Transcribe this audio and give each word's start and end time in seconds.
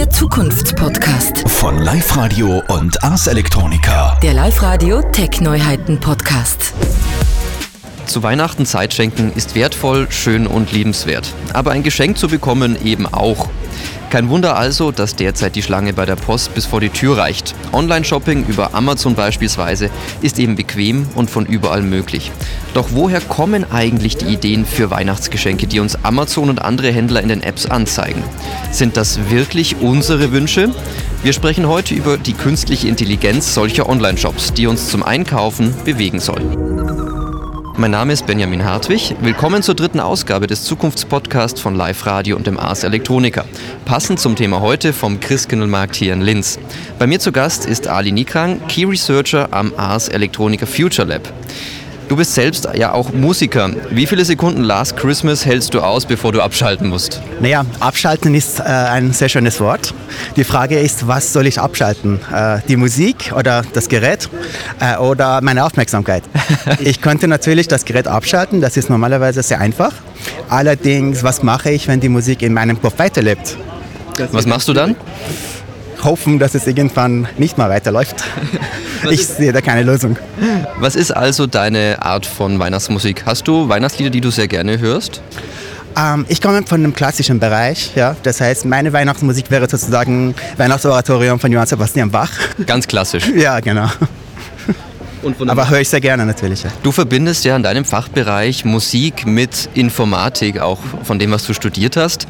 der 0.00 0.08
Zukunftspodcast. 0.08 1.46
Von 1.46 1.76
Live 1.76 2.16
Radio 2.16 2.62
und 2.68 3.04
Ars 3.04 3.26
Electronica. 3.26 4.18
Der 4.22 4.32
Live 4.32 4.62
Radio 4.62 5.02
Tech 5.02 5.42
Neuheiten 5.42 6.00
Podcast. 6.00 6.72
Zu 8.06 8.22
Weihnachten 8.22 8.64
Zeit 8.64 8.94
schenken 8.94 9.30
ist 9.34 9.54
wertvoll, 9.54 10.10
schön 10.10 10.46
und 10.46 10.72
liebenswert. 10.72 11.34
Aber 11.52 11.72
ein 11.72 11.82
Geschenk 11.82 12.16
zu 12.16 12.28
bekommen 12.28 12.82
eben 12.82 13.04
auch. 13.04 13.50
Kein 14.10 14.28
Wunder 14.28 14.56
also, 14.56 14.90
dass 14.90 15.14
derzeit 15.14 15.54
die 15.54 15.62
Schlange 15.62 15.92
bei 15.92 16.04
der 16.04 16.16
Post 16.16 16.52
bis 16.52 16.66
vor 16.66 16.80
die 16.80 16.88
Tür 16.88 17.16
reicht. 17.16 17.54
Online-Shopping 17.72 18.44
über 18.46 18.74
Amazon 18.74 19.14
beispielsweise 19.14 19.88
ist 20.20 20.40
eben 20.40 20.56
bequem 20.56 21.06
und 21.14 21.30
von 21.30 21.46
überall 21.46 21.82
möglich. 21.82 22.32
Doch 22.74 22.88
woher 22.90 23.20
kommen 23.20 23.70
eigentlich 23.70 24.16
die 24.16 24.26
Ideen 24.26 24.66
für 24.66 24.90
Weihnachtsgeschenke, 24.90 25.68
die 25.68 25.78
uns 25.78 26.04
Amazon 26.04 26.50
und 26.50 26.60
andere 26.60 26.90
Händler 26.90 27.22
in 27.22 27.28
den 27.28 27.42
Apps 27.44 27.66
anzeigen? 27.66 28.24
Sind 28.72 28.96
das 28.96 29.30
wirklich 29.30 29.76
unsere 29.80 30.32
Wünsche? 30.32 30.70
Wir 31.22 31.32
sprechen 31.32 31.68
heute 31.68 31.94
über 31.94 32.18
die 32.18 32.32
künstliche 32.32 32.88
Intelligenz 32.88 33.54
solcher 33.54 33.88
Online-Shops, 33.88 34.54
die 34.54 34.66
uns 34.66 34.88
zum 34.88 35.04
Einkaufen 35.04 35.72
bewegen 35.84 36.18
soll. 36.18 37.19
Mein 37.76 37.92
Name 37.92 38.12
ist 38.12 38.26
Benjamin 38.26 38.64
Hartwig. 38.64 39.14
Willkommen 39.20 39.62
zur 39.62 39.74
dritten 39.74 40.00
Ausgabe 40.00 40.46
des 40.46 40.64
Zukunftspodcasts 40.64 41.60
von 41.60 41.74
Live 41.74 42.04
Radio 42.04 42.36
und 42.36 42.46
dem 42.46 42.58
Ars 42.58 42.84
Electronica. 42.84 43.44
Passend 43.84 44.20
zum 44.20 44.36
Thema 44.36 44.60
heute 44.60 44.92
vom 44.92 45.20
Christkindlmarkt 45.20 45.96
hier 45.96 46.12
in 46.12 46.20
Linz. 46.20 46.58
Bei 46.98 47.06
mir 47.06 47.20
zu 47.20 47.32
Gast 47.32 47.66
ist 47.66 47.88
Ali 47.88 48.12
Nikrang, 48.12 48.60
Key 48.68 48.84
Researcher 48.84 49.48
am 49.52 49.72
Ars 49.76 50.08
Electronica 50.08 50.66
Future 50.66 51.08
Lab. 51.08 51.32
Du 52.10 52.16
bist 52.16 52.34
selbst 52.34 52.68
ja 52.74 52.92
auch 52.92 53.12
Musiker. 53.12 53.70
Wie 53.90 54.04
viele 54.04 54.24
Sekunden 54.24 54.64
Last 54.64 54.96
Christmas 54.96 55.46
hältst 55.46 55.74
du 55.74 55.80
aus, 55.80 56.04
bevor 56.04 56.32
du 56.32 56.42
abschalten 56.42 56.88
musst? 56.88 57.22
Naja, 57.38 57.64
abschalten 57.78 58.34
ist 58.34 58.58
äh, 58.58 58.64
ein 58.64 59.12
sehr 59.12 59.28
schönes 59.28 59.60
Wort. 59.60 59.94
Die 60.34 60.42
Frage 60.42 60.80
ist, 60.80 61.06
was 61.06 61.32
soll 61.32 61.46
ich 61.46 61.60
abschalten? 61.60 62.18
Äh, 62.34 62.62
die 62.66 62.74
Musik 62.74 63.32
oder 63.36 63.62
das 63.74 63.88
Gerät 63.88 64.28
äh, 64.80 64.96
oder 64.96 65.40
meine 65.40 65.64
Aufmerksamkeit? 65.64 66.24
ich 66.80 67.00
könnte 67.00 67.28
natürlich 67.28 67.68
das 67.68 67.84
Gerät 67.84 68.08
abschalten, 68.08 68.60
das 68.60 68.76
ist 68.76 68.90
normalerweise 68.90 69.44
sehr 69.44 69.60
einfach. 69.60 69.92
Allerdings, 70.48 71.22
was 71.22 71.44
mache 71.44 71.70
ich, 71.70 71.86
wenn 71.86 72.00
die 72.00 72.08
Musik 72.08 72.42
in 72.42 72.52
meinem 72.54 72.82
Kopf 72.82 72.98
weiterlebt? 72.98 73.56
Was 74.32 74.46
machst 74.46 74.66
du 74.66 74.72
dann? 74.72 74.96
Hoffen, 76.04 76.38
dass 76.38 76.54
es 76.54 76.66
irgendwann 76.66 77.28
nicht 77.38 77.58
mal 77.58 77.70
weiterläuft. 77.70 78.24
ich 79.10 79.26
sehe 79.26 79.52
da 79.52 79.60
keine 79.60 79.82
Lösung. 79.82 80.16
Was 80.78 80.96
ist 80.96 81.10
also 81.10 81.46
deine 81.46 82.02
Art 82.02 82.26
von 82.26 82.58
Weihnachtsmusik? 82.58 83.24
Hast 83.26 83.46
du 83.48 83.68
Weihnachtslieder, 83.68 84.10
die 84.10 84.20
du 84.20 84.30
sehr 84.30 84.48
gerne 84.48 84.78
hörst? 84.78 85.22
Ähm, 85.96 86.24
ich 86.28 86.40
komme 86.40 86.62
von 86.66 86.80
einem 86.80 86.94
klassischen 86.94 87.40
Bereich, 87.40 87.92
ja. 87.96 88.16
Das 88.22 88.40
heißt, 88.40 88.64
meine 88.64 88.92
Weihnachtsmusik 88.92 89.50
wäre 89.50 89.68
sozusagen 89.68 90.34
Weihnachtsoratorium 90.56 91.40
von 91.40 91.50
Johann 91.50 91.66
Sebastian 91.66 92.10
Bach. 92.10 92.30
Ganz 92.66 92.86
klassisch. 92.86 93.28
ja, 93.36 93.60
genau. 93.60 93.88
Aber 95.46 95.68
höre 95.68 95.80
ich 95.80 95.88
sehr 95.88 96.00
gerne 96.00 96.24
natürlich. 96.24 96.62
Ja. 96.62 96.70
Du 96.82 96.92
verbindest 96.92 97.44
ja 97.44 97.54
in 97.54 97.62
deinem 97.62 97.84
Fachbereich 97.84 98.64
Musik 98.64 99.26
mit 99.26 99.68
Informatik, 99.74 100.60
auch 100.60 100.78
von 101.02 101.18
dem, 101.18 101.30
was 101.30 101.44
du 101.46 101.52
studiert 101.52 101.96
hast. 101.96 102.26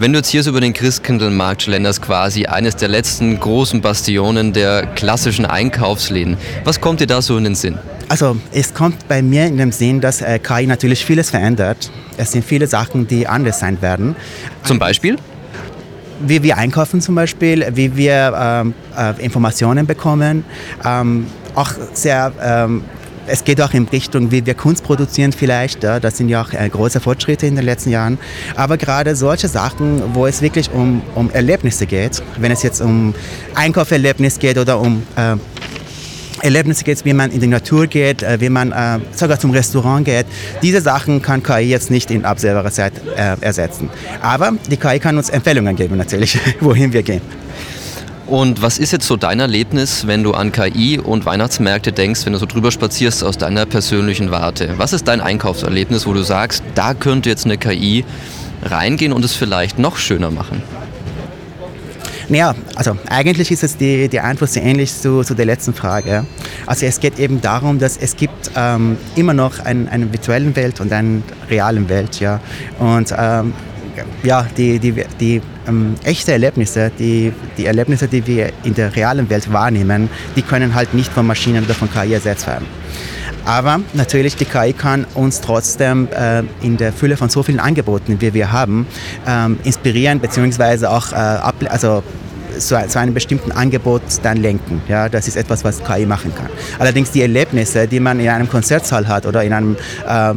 Wenn 0.00 0.14
du 0.14 0.20
jetzt 0.20 0.30
hier 0.30 0.42
so 0.42 0.48
über 0.48 0.62
den 0.62 0.72
Christkindlmarkt 0.72 1.60
schlenderst, 1.60 2.00
quasi 2.00 2.46
eines 2.46 2.74
der 2.74 2.88
letzten 2.88 3.38
großen 3.38 3.82
Bastionen 3.82 4.54
der 4.54 4.86
klassischen 4.86 5.44
Einkaufsläden, 5.44 6.38
was 6.64 6.80
kommt 6.80 7.00
dir 7.00 7.06
da 7.06 7.20
so 7.20 7.36
in 7.36 7.44
den 7.44 7.54
Sinn? 7.54 7.76
Also 8.08 8.38
es 8.50 8.72
kommt 8.72 9.06
bei 9.08 9.20
mir 9.20 9.44
in 9.44 9.58
dem 9.58 9.72
Sinn, 9.72 10.00
dass 10.00 10.22
äh, 10.22 10.38
KI 10.38 10.66
natürlich 10.66 11.04
vieles 11.04 11.28
verändert. 11.28 11.92
Es 12.16 12.32
sind 12.32 12.46
viele 12.46 12.66
Sachen, 12.66 13.08
die 13.08 13.26
anders 13.26 13.60
sein 13.60 13.82
werden. 13.82 14.16
Zum 14.64 14.78
Beispiel? 14.78 15.16
Wie 16.20 16.42
wir 16.42 16.56
einkaufen 16.56 17.02
zum 17.02 17.14
Beispiel, 17.14 17.66
wie 17.74 17.94
wir 17.94 18.32
ähm, 18.40 18.74
äh, 18.96 19.22
Informationen 19.22 19.86
bekommen, 19.86 20.46
ähm, 20.82 21.26
auch 21.54 21.72
sehr 21.92 22.32
ähm, 22.42 22.84
es 23.30 23.44
geht 23.44 23.60
auch 23.60 23.72
in 23.72 23.88
Richtung, 23.88 24.30
wie 24.30 24.44
wir 24.44 24.54
Kunst 24.54 24.84
produzieren 24.84 25.32
vielleicht. 25.32 25.84
Das 25.84 26.16
sind 26.16 26.28
ja 26.28 26.42
auch 26.42 26.52
äh, 26.52 26.68
große 26.68 27.00
Fortschritte 27.00 27.46
in 27.46 27.56
den 27.56 27.64
letzten 27.64 27.90
Jahren. 27.90 28.18
Aber 28.56 28.76
gerade 28.76 29.16
solche 29.16 29.48
Sachen, 29.48 30.02
wo 30.14 30.26
es 30.26 30.42
wirklich 30.42 30.70
um, 30.72 31.02
um 31.14 31.30
Erlebnisse 31.30 31.86
geht, 31.86 32.22
wenn 32.38 32.52
es 32.52 32.62
jetzt 32.62 32.80
um 32.80 33.14
Einkauferlebnis 33.54 34.38
geht 34.38 34.58
oder 34.58 34.80
um 34.80 35.02
äh, 35.16 35.36
Erlebnisse 36.42 36.84
geht, 36.84 37.04
wie 37.04 37.12
man 37.12 37.30
in 37.30 37.40
die 37.40 37.46
Natur 37.46 37.86
geht, 37.86 38.22
äh, 38.22 38.40
wie 38.40 38.48
man 38.48 38.72
äh, 38.72 38.98
sogar 39.14 39.38
zum 39.38 39.50
Restaurant 39.50 40.04
geht. 40.04 40.26
Diese 40.62 40.80
Sachen 40.80 41.22
kann 41.22 41.42
KI 41.42 41.60
jetzt 41.60 41.90
nicht 41.90 42.10
in 42.10 42.24
absehbarer 42.24 42.70
Zeit 42.70 42.92
äh, 43.16 43.36
ersetzen. 43.40 43.90
Aber 44.22 44.52
die 44.70 44.76
KI 44.76 44.98
kann 44.98 45.16
uns 45.16 45.30
Empfehlungen 45.30 45.76
geben 45.76 45.96
natürlich, 45.96 46.38
wohin 46.60 46.92
wir 46.92 47.02
gehen. 47.02 47.22
Und 48.30 48.62
was 48.62 48.78
ist 48.78 48.92
jetzt 48.92 49.08
so 49.08 49.16
dein 49.16 49.40
Erlebnis, 49.40 50.06
wenn 50.06 50.22
du 50.22 50.34
an 50.34 50.52
KI 50.52 51.00
und 51.00 51.26
Weihnachtsmärkte 51.26 51.90
denkst, 51.90 52.24
wenn 52.24 52.32
du 52.32 52.38
so 52.38 52.46
drüber 52.46 52.70
spazierst 52.70 53.24
aus 53.24 53.38
deiner 53.38 53.66
persönlichen 53.66 54.30
Warte? 54.30 54.74
Was 54.76 54.92
ist 54.92 55.08
dein 55.08 55.20
Einkaufserlebnis, 55.20 56.06
wo 56.06 56.12
du 56.12 56.22
sagst, 56.22 56.62
da 56.76 56.94
könnte 56.94 57.28
jetzt 57.28 57.44
eine 57.44 57.58
KI 57.58 58.04
reingehen 58.62 59.12
und 59.12 59.24
es 59.24 59.34
vielleicht 59.34 59.80
noch 59.80 59.96
schöner 59.96 60.30
machen? 60.30 60.62
Naja, 62.28 62.54
also 62.76 62.96
eigentlich 63.08 63.50
ist 63.50 63.64
es 63.64 63.76
die, 63.76 64.08
die 64.08 64.20
Antwort 64.20 64.52
sehr 64.52 64.62
ähnlich 64.62 64.94
zu, 64.94 65.24
zu 65.24 65.34
der 65.34 65.46
letzten 65.46 65.74
Frage. 65.74 66.24
Also 66.66 66.86
es 66.86 67.00
geht 67.00 67.18
eben 67.18 67.40
darum, 67.40 67.80
dass 67.80 67.96
es 67.96 68.14
gibt 68.14 68.52
ähm, 68.54 68.96
immer 69.16 69.34
noch 69.34 69.58
ein, 69.58 69.88
eine 69.88 70.12
virtuelle 70.12 70.54
Welt 70.54 70.80
und 70.80 70.92
eine 70.92 71.22
reale 71.50 71.88
Welt. 71.88 72.20
Ja? 72.20 72.38
Und 72.78 73.12
ähm, 73.18 73.54
ja, 74.22 74.46
die, 74.56 74.78
die, 74.78 75.04
die 75.18 75.42
ähm, 75.66 75.94
echte 76.04 76.32
Erlebnisse, 76.32 76.90
die, 76.98 77.32
die 77.56 77.66
Erlebnisse, 77.66 78.08
die 78.08 78.26
wir 78.26 78.50
in 78.64 78.74
der 78.74 78.94
realen 78.94 79.28
Welt 79.30 79.52
wahrnehmen, 79.52 80.08
die 80.36 80.42
können 80.42 80.74
halt 80.74 80.94
nicht 80.94 81.12
von 81.12 81.26
Maschinen 81.26 81.64
oder 81.64 81.74
von 81.74 81.90
KI 81.90 82.14
ersetzt 82.14 82.46
werden. 82.46 82.66
Aber 83.44 83.80
natürlich, 83.94 84.36
die 84.36 84.44
KI 84.44 84.72
kann 84.72 85.06
uns 85.14 85.40
trotzdem 85.40 86.08
äh, 86.12 86.42
in 86.60 86.76
der 86.76 86.92
Fülle 86.92 87.16
von 87.16 87.30
so 87.30 87.42
vielen 87.42 87.60
Angeboten, 87.60 88.20
wie 88.20 88.34
wir 88.34 88.52
haben, 88.52 88.86
ähm, 89.26 89.58
inspirieren 89.64 90.20
bzw. 90.20 90.86
auch 90.86 91.12
äh, 91.12 91.66
also 91.68 92.02
zu, 92.58 92.76
zu, 92.88 92.98
einem 92.98 93.14
bestimmten 93.14 93.52
Angebot 93.52 94.02
dann 94.22 94.36
lenken. 94.38 94.82
Ja, 94.88 95.08
das 95.08 95.28
ist 95.28 95.36
etwas, 95.36 95.64
was 95.64 95.82
KI 95.82 96.06
machen 96.06 96.34
kann. 96.34 96.48
Allerdings 96.78 97.10
die 97.10 97.22
Erlebnisse, 97.22 97.86
die 97.86 98.00
man 98.00 98.20
in 98.20 98.28
einem 98.28 98.48
Konzertsaal 98.48 99.08
hat 99.08 99.26
oder 99.26 99.42
in 99.44 99.52
einem 99.52 99.76
äh, 100.06 100.34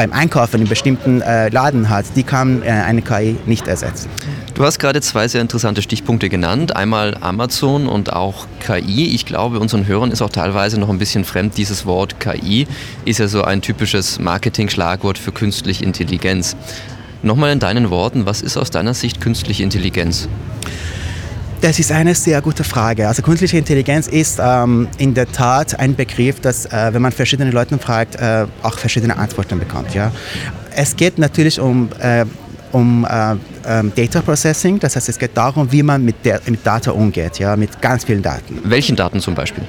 beim 0.00 0.14
Einkaufen 0.14 0.62
in 0.62 0.66
bestimmten 0.66 1.20
äh, 1.20 1.50
Laden 1.50 1.90
hat, 1.90 2.06
die 2.16 2.22
kann 2.22 2.62
äh, 2.62 2.70
eine 2.70 3.02
KI 3.02 3.36
nicht 3.44 3.68
ersetzen. 3.68 4.08
Du 4.54 4.64
hast 4.64 4.78
gerade 4.78 5.02
zwei 5.02 5.28
sehr 5.28 5.42
interessante 5.42 5.82
Stichpunkte 5.82 6.30
genannt. 6.30 6.74
Einmal 6.74 7.18
Amazon 7.20 7.86
und 7.86 8.10
auch 8.10 8.46
KI. 8.60 9.14
Ich 9.14 9.26
glaube, 9.26 9.60
unseren 9.60 9.86
Hörern 9.86 10.10
ist 10.10 10.22
auch 10.22 10.30
teilweise 10.30 10.80
noch 10.80 10.88
ein 10.88 10.96
bisschen 10.96 11.26
fremd. 11.26 11.58
Dieses 11.58 11.84
Wort 11.84 12.18
KI 12.18 12.66
ist 13.04 13.18
ja 13.18 13.28
so 13.28 13.42
ein 13.42 13.60
typisches 13.60 14.18
Marketing-Schlagwort 14.18 15.18
für 15.18 15.32
künstliche 15.32 15.84
Intelligenz. 15.84 16.56
Nochmal 17.22 17.52
in 17.52 17.58
deinen 17.58 17.90
Worten, 17.90 18.24
was 18.24 18.40
ist 18.40 18.56
aus 18.56 18.70
deiner 18.70 18.94
Sicht 18.94 19.20
künstliche 19.20 19.64
Intelligenz? 19.64 20.30
Das 21.60 21.78
ist 21.78 21.92
eine 21.92 22.14
sehr 22.14 22.40
gute 22.40 22.64
Frage. 22.64 23.06
Also 23.06 23.20
künstliche 23.20 23.58
Intelligenz 23.58 24.08
ist 24.08 24.40
ähm, 24.42 24.88
in 24.96 25.12
der 25.12 25.30
Tat 25.30 25.78
ein 25.78 25.94
Begriff, 25.94 26.40
dass, 26.40 26.64
äh, 26.64 26.94
wenn 26.94 27.02
man 27.02 27.12
verschiedene 27.12 27.50
Leute 27.50 27.76
fragt, 27.78 28.16
äh, 28.16 28.46
auch 28.62 28.78
verschiedene 28.78 29.14
Antworten 29.16 29.58
bekommt. 29.58 29.94
Ja? 29.94 30.10
Es 30.74 30.96
geht 30.96 31.18
natürlich 31.18 31.60
um 31.60 31.90
äh, 32.00 32.24
um 32.72 33.04
äh, 33.04 33.34
ähm, 33.66 33.92
Data 33.94 34.22
Processing, 34.22 34.78
das 34.78 34.94
heißt, 34.94 35.08
es 35.08 35.18
geht 35.18 35.36
darum, 35.36 35.70
wie 35.72 35.82
man 35.82 36.04
mit, 36.04 36.24
der, 36.24 36.40
mit 36.46 36.64
Data 36.64 36.92
umgeht, 36.92 37.40
ja, 37.40 37.56
mit 37.56 37.82
ganz 37.82 38.04
vielen 38.04 38.22
Daten. 38.22 38.60
Welchen 38.64 38.94
Daten 38.94 39.20
zum 39.20 39.34
Beispiel? 39.34 39.64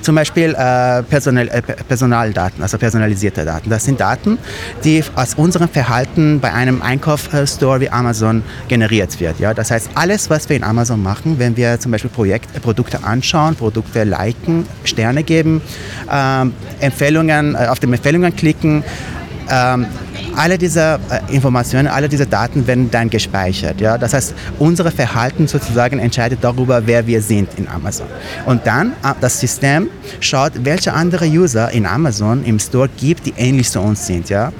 Zum 0.00 0.14
Beispiel 0.14 0.54
äh, 0.54 1.02
Personal, 1.02 1.48
äh, 1.48 1.62
Personaldaten, 1.62 2.62
also 2.62 2.78
personalisierte 2.78 3.44
Daten. 3.44 3.70
Das 3.70 3.84
sind 3.84 4.00
Daten, 4.00 4.38
die 4.84 5.02
aus 5.14 5.34
unserem 5.34 5.68
Verhalten 5.68 6.40
bei 6.40 6.52
einem 6.52 6.82
Einkaufsstore 6.82 7.80
wie 7.80 7.90
Amazon 7.90 8.42
generiert 8.68 9.18
wird. 9.20 9.40
Ja? 9.40 9.54
Das 9.54 9.70
heißt, 9.70 9.90
alles, 9.94 10.30
was 10.30 10.48
wir 10.48 10.56
in 10.56 10.64
Amazon 10.64 11.02
machen, 11.02 11.38
wenn 11.38 11.56
wir 11.56 11.80
zum 11.80 11.92
Beispiel 11.92 12.10
Projekt, 12.10 12.54
äh, 12.56 12.60
Produkte 12.60 13.04
anschauen, 13.04 13.56
Produkte 13.56 14.04
liken, 14.04 14.66
Sterne 14.84 15.22
geben, 15.22 15.62
ähm, 16.10 16.52
Empfehlungen, 16.80 17.54
äh, 17.54 17.66
auf 17.68 17.80
die 17.80 17.86
Empfehlungen 17.86 18.34
klicken, 18.34 18.84
ähm, 19.50 19.86
alle 20.36 20.58
diese 20.58 21.00
äh, 21.10 21.34
Informationen, 21.34 21.88
alle 21.88 22.08
diese 22.08 22.26
Daten 22.26 22.66
werden 22.66 22.90
dann 22.90 23.10
gespeichert. 23.10 23.80
Ja? 23.80 23.98
Das 23.98 24.12
heißt, 24.14 24.34
unser 24.58 24.90
Verhalten 24.90 25.48
sozusagen 25.48 25.98
entscheidet 25.98 26.40
darüber, 26.42 26.86
wer 26.86 27.06
wir 27.06 27.20
sind 27.22 27.48
in 27.56 27.66
Amazon. 27.68 28.06
Und 28.44 28.66
dann 28.66 28.92
äh, 29.02 29.14
das 29.20 29.40
System 29.40 29.88
schaut, 30.20 30.52
welche 30.64 30.92
andere 30.92 31.26
User 31.26 31.70
in 31.72 31.86
Amazon 31.86 32.44
im 32.44 32.58
Store 32.58 32.88
gibt, 32.96 33.26
die 33.26 33.34
ähnlich 33.36 33.70
zu 33.70 33.80
uns 33.80 34.06
sind. 34.06 34.28
Ja? 34.28 34.52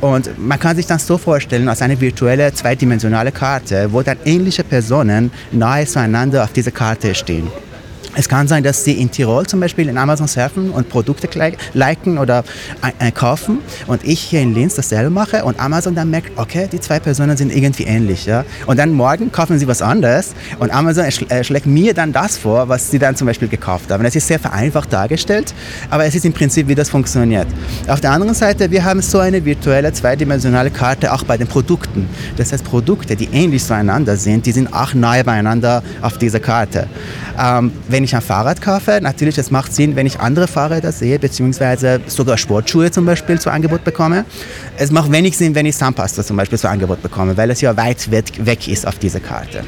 Und 0.00 0.38
man 0.38 0.58
kann 0.58 0.76
sich 0.76 0.86
das 0.86 1.06
so 1.06 1.18
vorstellen, 1.18 1.68
als 1.68 1.82
eine 1.82 2.00
virtuelle 2.00 2.52
zweidimensionale 2.52 3.32
Karte, 3.32 3.92
wo 3.92 4.02
dann 4.02 4.18
ähnliche 4.24 4.64
Personen 4.64 5.30
nahe 5.52 5.86
zueinander 5.86 6.44
auf 6.44 6.52
dieser 6.52 6.70
Karte 6.70 7.14
stehen. 7.14 7.48
Es 8.16 8.28
kann 8.28 8.46
sein, 8.46 8.62
dass 8.62 8.84
Sie 8.84 8.92
in 8.92 9.10
Tirol 9.10 9.46
zum 9.46 9.60
Beispiel 9.60 9.88
in 9.88 9.98
Amazon 9.98 10.28
surfen 10.28 10.70
und 10.70 10.88
Produkte 10.88 11.28
liken 11.72 12.18
oder 12.18 12.44
äh, 13.00 13.10
kaufen 13.10 13.58
und 13.86 14.04
ich 14.04 14.20
hier 14.20 14.40
in 14.40 14.54
Linz 14.54 14.74
dasselbe 14.74 15.10
mache 15.10 15.44
und 15.44 15.58
Amazon 15.58 15.94
dann 15.94 16.10
merkt, 16.10 16.30
okay, 16.36 16.68
die 16.70 16.80
zwei 16.80 17.00
Personen 17.00 17.36
sind 17.36 17.54
irgendwie 17.54 17.84
ähnlich. 17.84 18.26
Ja? 18.26 18.44
Und 18.66 18.78
dann 18.78 18.92
morgen 18.92 19.32
kaufen 19.32 19.58
Sie 19.58 19.66
was 19.66 19.82
anderes 19.82 20.34
und 20.60 20.72
Amazon 20.72 21.04
äh, 21.04 21.42
schlägt 21.44 21.66
mir 21.66 21.92
dann 21.92 22.12
das 22.12 22.38
vor, 22.38 22.68
was 22.68 22.90
Sie 22.90 23.00
dann 23.00 23.16
zum 23.16 23.26
Beispiel 23.26 23.48
gekauft 23.48 23.90
haben. 23.90 24.04
Es 24.04 24.14
ist 24.14 24.28
sehr 24.28 24.38
vereinfacht 24.38 24.92
dargestellt, 24.92 25.52
aber 25.90 26.04
es 26.04 26.14
ist 26.14 26.24
im 26.24 26.32
Prinzip, 26.32 26.68
wie 26.68 26.74
das 26.74 26.90
funktioniert. 26.90 27.48
Auf 27.88 28.00
der 28.00 28.12
anderen 28.12 28.34
Seite, 28.34 28.70
wir 28.70 28.84
haben 28.84 29.02
so 29.02 29.18
eine 29.18 29.44
virtuelle 29.44 29.92
zweidimensionale 29.92 30.70
Karte 30.70 31.12
auch 31.12 31.24
bei 31.24 31.36
den 31.36 31.48
Produkten. 31.48 32.08
Das 32.36 32.52
heißt, 32.52 32.64
Produkte, 32.64 33.16
die 33.16 33.28
ähnlich 33.32 33.64
zueinander 33.64 34.16
sind, 34.16 34.46
die 34.46 34.52
sind 34.52 34.72
auch 34.72 34.94
nahe 34.94 35.24
beieinander 35.24 35.82
auf 36.00 36.18
dieser 36.18 36.40
Karte. 36.40 36.86
Ähm, 37.38 37.72
wenn 37.88 38.03
ich 38.04 38.14
ein 38.14 38.22
Fahrrad 38.22 38.60
kaufe, 38.60 39.00
natürlich, 39.02 39.38
es 39.38 39.50
macht 39.50 39.74
Sinn, 39.74 39.96
wenn 39.96 40.06
ich 40.06 40.20
andere 40.20 40.46
Fahrräder 40.46 40.92
sehe, 40.92 41.18
beziehungsweise 41.18 42.00
sogar 42.06 42.38
Sportschuhe 42.38 42.90
zum 42.90 43.06
Beispiel 43.06 43.40
zu 43.40 43.50
Angebot 43.50 43.84
bekomme. 43.84 44.24
Es 44.76 44.90
macht 44.90 45.10
wenig 45.10 45.36
Sinn, 45.36 45.54
wenn 45.54 45.66
ich 45.66 45.76
Zahnpasta 45.76 46.22
zum 46.22 46.36
Beispiel 46.36 46.58
zu 46.58 46.68
Angebot 46.68 47.02
bekomme, 47.02 47.36
weil 47.36 47.50
es 47.50 47.60
ja 47.60 47.76
weit 47.76 48.10
weg 48.10 48.68
ist 48.68 48.86
auf 48.86 48.98
dieser 48.98 49.20
Karte. 49.20 49.64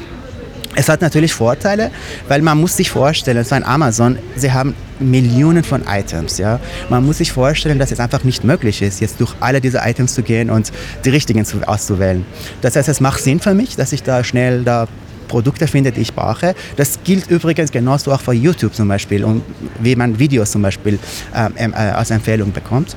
Es 0.79 0.89
hat 0.89 1.01
natürlich 1.01 1.33
Vorteile, 1.33 1.89
weil 2.27 2.43
man 2.43 2.59
muss 2.59 2.77
sich 2.77 2.91
vorstellen, 2.91 3.43
so 3.43 3.55
ein 3.55 3.63
Amazon, 3.63 4.19
sie 4.35 4.51
haben 4.51 4.75
Millionen 4.99 5.63
von 5.63 5.81
Items. 5.87 6.37
Ja? 6.37 6.59
Man 6.89 7.03
muss 7.03 7.17
sich 7.17 7.31
vorstellen, 7.31 7.79
dass 7.79 7.91
es 7.91 7.99
einfach 7.99 8.23
nicht 8.23 8.43
möglich 8.43 8.83
ist, 8.83 9.01
jetzt 9.01 9.19
durch 9.19 9.33
alle 9.39 9.59
diese 9.59 9.79
Items 9.83 10.13
zu 10.13 10.21
gehen 10.21 10.51
und 10.51 10.71
die 11.03 11.09
richtigen 11.09 11.43
auszuwählen. 11.65 12.23
Das 12.61 12.75
heißt, 12.75 12.89
es 12.89 12.99
macht 12.99 13.23
Sinn 13.23 13.39
für 13.39 13.55
mich, 13.55 13.75
dass 13.75 13.91
ich 13.91 14.03
da 14.03 14.23
schnell 14.23 14.63
da 14.63 14.87
Produkte 15.27 15.67
finde, 15.67 15.91
die 15.91 16.01
ich 16.01 16.13
brauche. 16.13 16.55
Das 16.75 16.99
gilt 17.03 17.29
übrigens 17.29 17.71
genauso 17.71 18.11
auch 18.11 18.21
für 18.21 18.33
YouTube 18.33 18.73
zum 18.73 18.87
Beispiel 18.87 19.23
und 19.23 19.43
wie 19.79 19.95
man 19.95 20.17
Videos 20.19 20.51
zum 20.51 20.61
Beispiel 20.61 20.99
ähm, 21.35 21.73
äh, 21.73 21.75
als 21.75 22.11
Empfehlung 22.11 22.51
bekommt. 22.51 22.95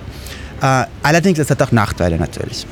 Äh, 0.62 0.84
allerdings 1.02 1.38
es 1.38 1.50
hat 1.50 1.60
auch 1.62 1.72
Nachteile 1.72 2.16
natürlich. 2.16 2.66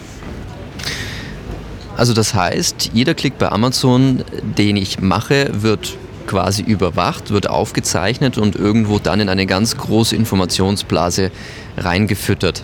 Also 1.96 2.12
das 2.12 2.32
heißt, 2.32 2.90
jeder 2.92 3.14
Klick 3.14 3.38
bei 3.38 3.50
Amazon, 3.50 4.22
den 4.56 4.76
ich 4.76 5.00
mache, 5.00 5.50
wird 5.62 5.96
quasi 6.28 6.62
überwacht, 6.62 7.30
wird 7.30 7.50
aufgezeichnet 7.50 8.38
und 8.38 8.54
irgendwo 8.54 9.00
dann 9.00 9.18
in 9.18 9.28
eine 9.28 9.46
ganz 9.46 9.76
große 9.76 10.14
Informationsblase 10.14 11.32
reingefüttert. 11.76 12.62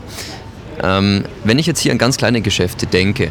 Ähm, 0.82 1.24
wenn 1.42 1.58
ich 1.58 1.66
jetzt 1.66 1.80
hier 1.80 1.90
an 1.90 1.98
ganz 1.98 2.16
kleine 2.16 2.42
Geschäfte 2.42 2.86
denke, 2.86 3.30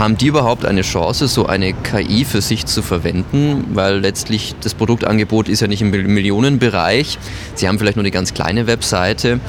haben 0.00 0.16
die 0.16 0.28
überhaupt 0.28 0.64
eine 0.64 0.80
Chance, 0.80 1.28
so 1.28 1.44
eine 1.44 1.74
KI 1.74 2.24
für 2.24 2.40
sich 2.40 2.64
zu 2.64 2.80
verwenden? 2.80 3.66
Weil 3.74 3.98
letztlich 3.98 4.54
das 4.62 4.72
Produktangebot 4.72 5.46
ist 5.46 5.60
ja 5.60 5.68
nicht 5.68 5.82
im 5.82 5.90
Millionenbereich. 5.90 7.18
Sie 7.54 7.68
haben 7.68 7.78
vielleicht 7.78 7.96
nur 7.96 8.02
eine 8.02 8.10
ganz 8.10 8.32
kleine 8.32 8.66
Webseite. 8.66 9.40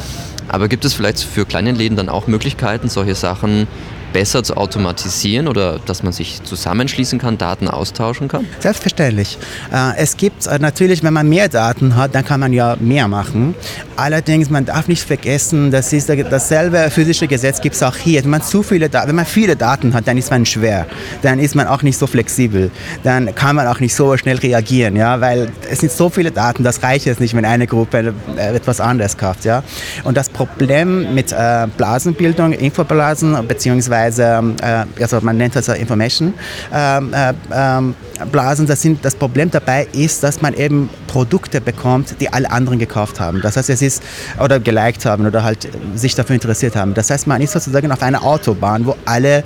Aber 0.50 0.68
gibt 0.68 0.83
es 0.83 0.94
vielleicht 0.94 1.21
für 1.21 1.45
kleine 1.45 1.71
Läden 1.71 1.95
dann 1.95 2.09
auch 2.09 2.27
Möglichkeiten, 2.27 2.89
solche 2.89 3.15
Sachen 3.15 3.65
besser 4.13 4.43
zu 4.43 4.57
automatisieren 4.57 5.47
oder 5.47 5.79
dass 5.85 6.03
man 6.03 6.13
sich 6.13 6.43
zusammenschließen 6.43 7.19
kann, 7.19 7.37
Daten 7.37 7.67
austauschen 7.67 8.27
kann? 8.27 8.45
Selbstverständlich. 8.59 9.37
Äh, 9.73 9.97
es 9.97 10.17
gibt 10.17 10.47
äh, 10.47 10.59
natürlich, 10.59 11.03
wenn 11.03 11.13
man 11.13 11.29
mehr 11.29 11.49
Daten 11.49 11.95
hat, 11.95 12.13
dann 12.13 12.25
kann 12.25 12.39
man 12.39 12.53
ja 12.53 12.75
mehr 12.79 13.07
machen. 13.07 13.55
Allerdings, 13.95 14.49
man 14.49 14.65
darf 14.65 14.87
nicht 14.87 15.03
vergessen, 15.03 15.71
das 15.71 15.93
ist 15.93 16.09
dasselbe 16.29 16.89
physische 16.89 17.27
Gesetz 17.27 17.61
gibt 17.61 17.75
es 17.75 17.83
auch 17.83 17.95
hier. 17.95 18.23
Wenn 18.23 18.31
man 18.31 18.41
zu 18.41 18.63
viele, 18.63 18.91
wenn 18.91 19.15
man 19.15 19.25
viele 19.25 19.55
Daten 19.55 19.93
hat, 19.93 20.07
dann 20.07 20.17
ist 20.17 20.31
man 20.31 20.45
schwer. 20.45 20.87
Dann 21.21 21.39
ist 21.39 21.55
man 21.55 21.67
auch 21.67 21.83
nicht 21.83 21.97
so 21.97 22.07
flexibel. 22.07 22.71
Dann 23.03 23.33
kann 23.35 23.55
man 23.55 23.67
auch 23.67 23.79
nicht 23.79 23.95
so 23.95 24.17
schnell 24.17 24.37
reagieren, 24.37 24.95
ja, 24.95 25.21
weil 25.21 25.49
es 25.69 25.79
sind 25.79 25.91
so 25.91 26.09
viele 26.09 26.31
Daten, 26.31 26.63
das 26.63 26.83
reicht 26.83 27.05
jetzt 27.05 27.19
nicht, 27.21 27.35
wenn 27.35 27.45
eine 27.45 27.67
Gruppe 27.67 28.13
äh, 28.37 28.55
etwas 28.55 28.81
anderes 28.81 29.17
kauft, 29.17 29.45
ja. 29.45 29.63
Und 30.03 30.17
das 30.17 30.29
Problem 30.29 31.13
mit 31.13 31.33
Blasenbildung, 31.77 32.53
Infoblasen 32.53 33.47
beziehungsweise 33.47 34.00
beziehungsweise 34.06 34.86
äh, 34.98 35.03
also 35.03 35.19
man 35.21 35.38
nennt 35.38 35.56
das 35.56 35.68
Information 35.68 36.33
ähm, 36.74 37.13
äh, 37.13 37.33
ähm, 37.53 37.95
Blasen. 38.31 38.68
Das, 38.68 38.81
sind, 38.81 39.03
das 39.03 39.15
Problem 39.15 39.50
dabei 39.51 39.88
ist, 39.94 40.24
dass 40.24 40.42
man 40.42 40.53
eben 40.53 40.89
Produkte 41.07 41.62
bekommt, 41.62 42.15
die 42.19 42.31
alle 42.31 42.50
anderen 42.51 42.80
gekauft 42.80 43.19
haben. 43.19 43.42
Das 43.42 43.57
heißt, 43.57 43.69
es 43.69 43.81
ist 43.81 44.03
oder 44.44 44.59
geliked 44.59 45.06
haben 45.06 45.25
oder 45.25 45.44
halt 45.44 45.68
sich 45.95 46.15
dafür 46.15 46.36
interessiert 46.36 46.75
haben. 46.75 46.94
Das 46.94 47.09
heißt, 47.09 47.27
man 47.27 47.42
ist 47.42 47.53
sozusagen 47.53 47.92
auf 47.92 48.01
einer 48.01 48.24
Autobahn, 48.24 48.86
wo 48.86 48.95
alle 49.06 49.44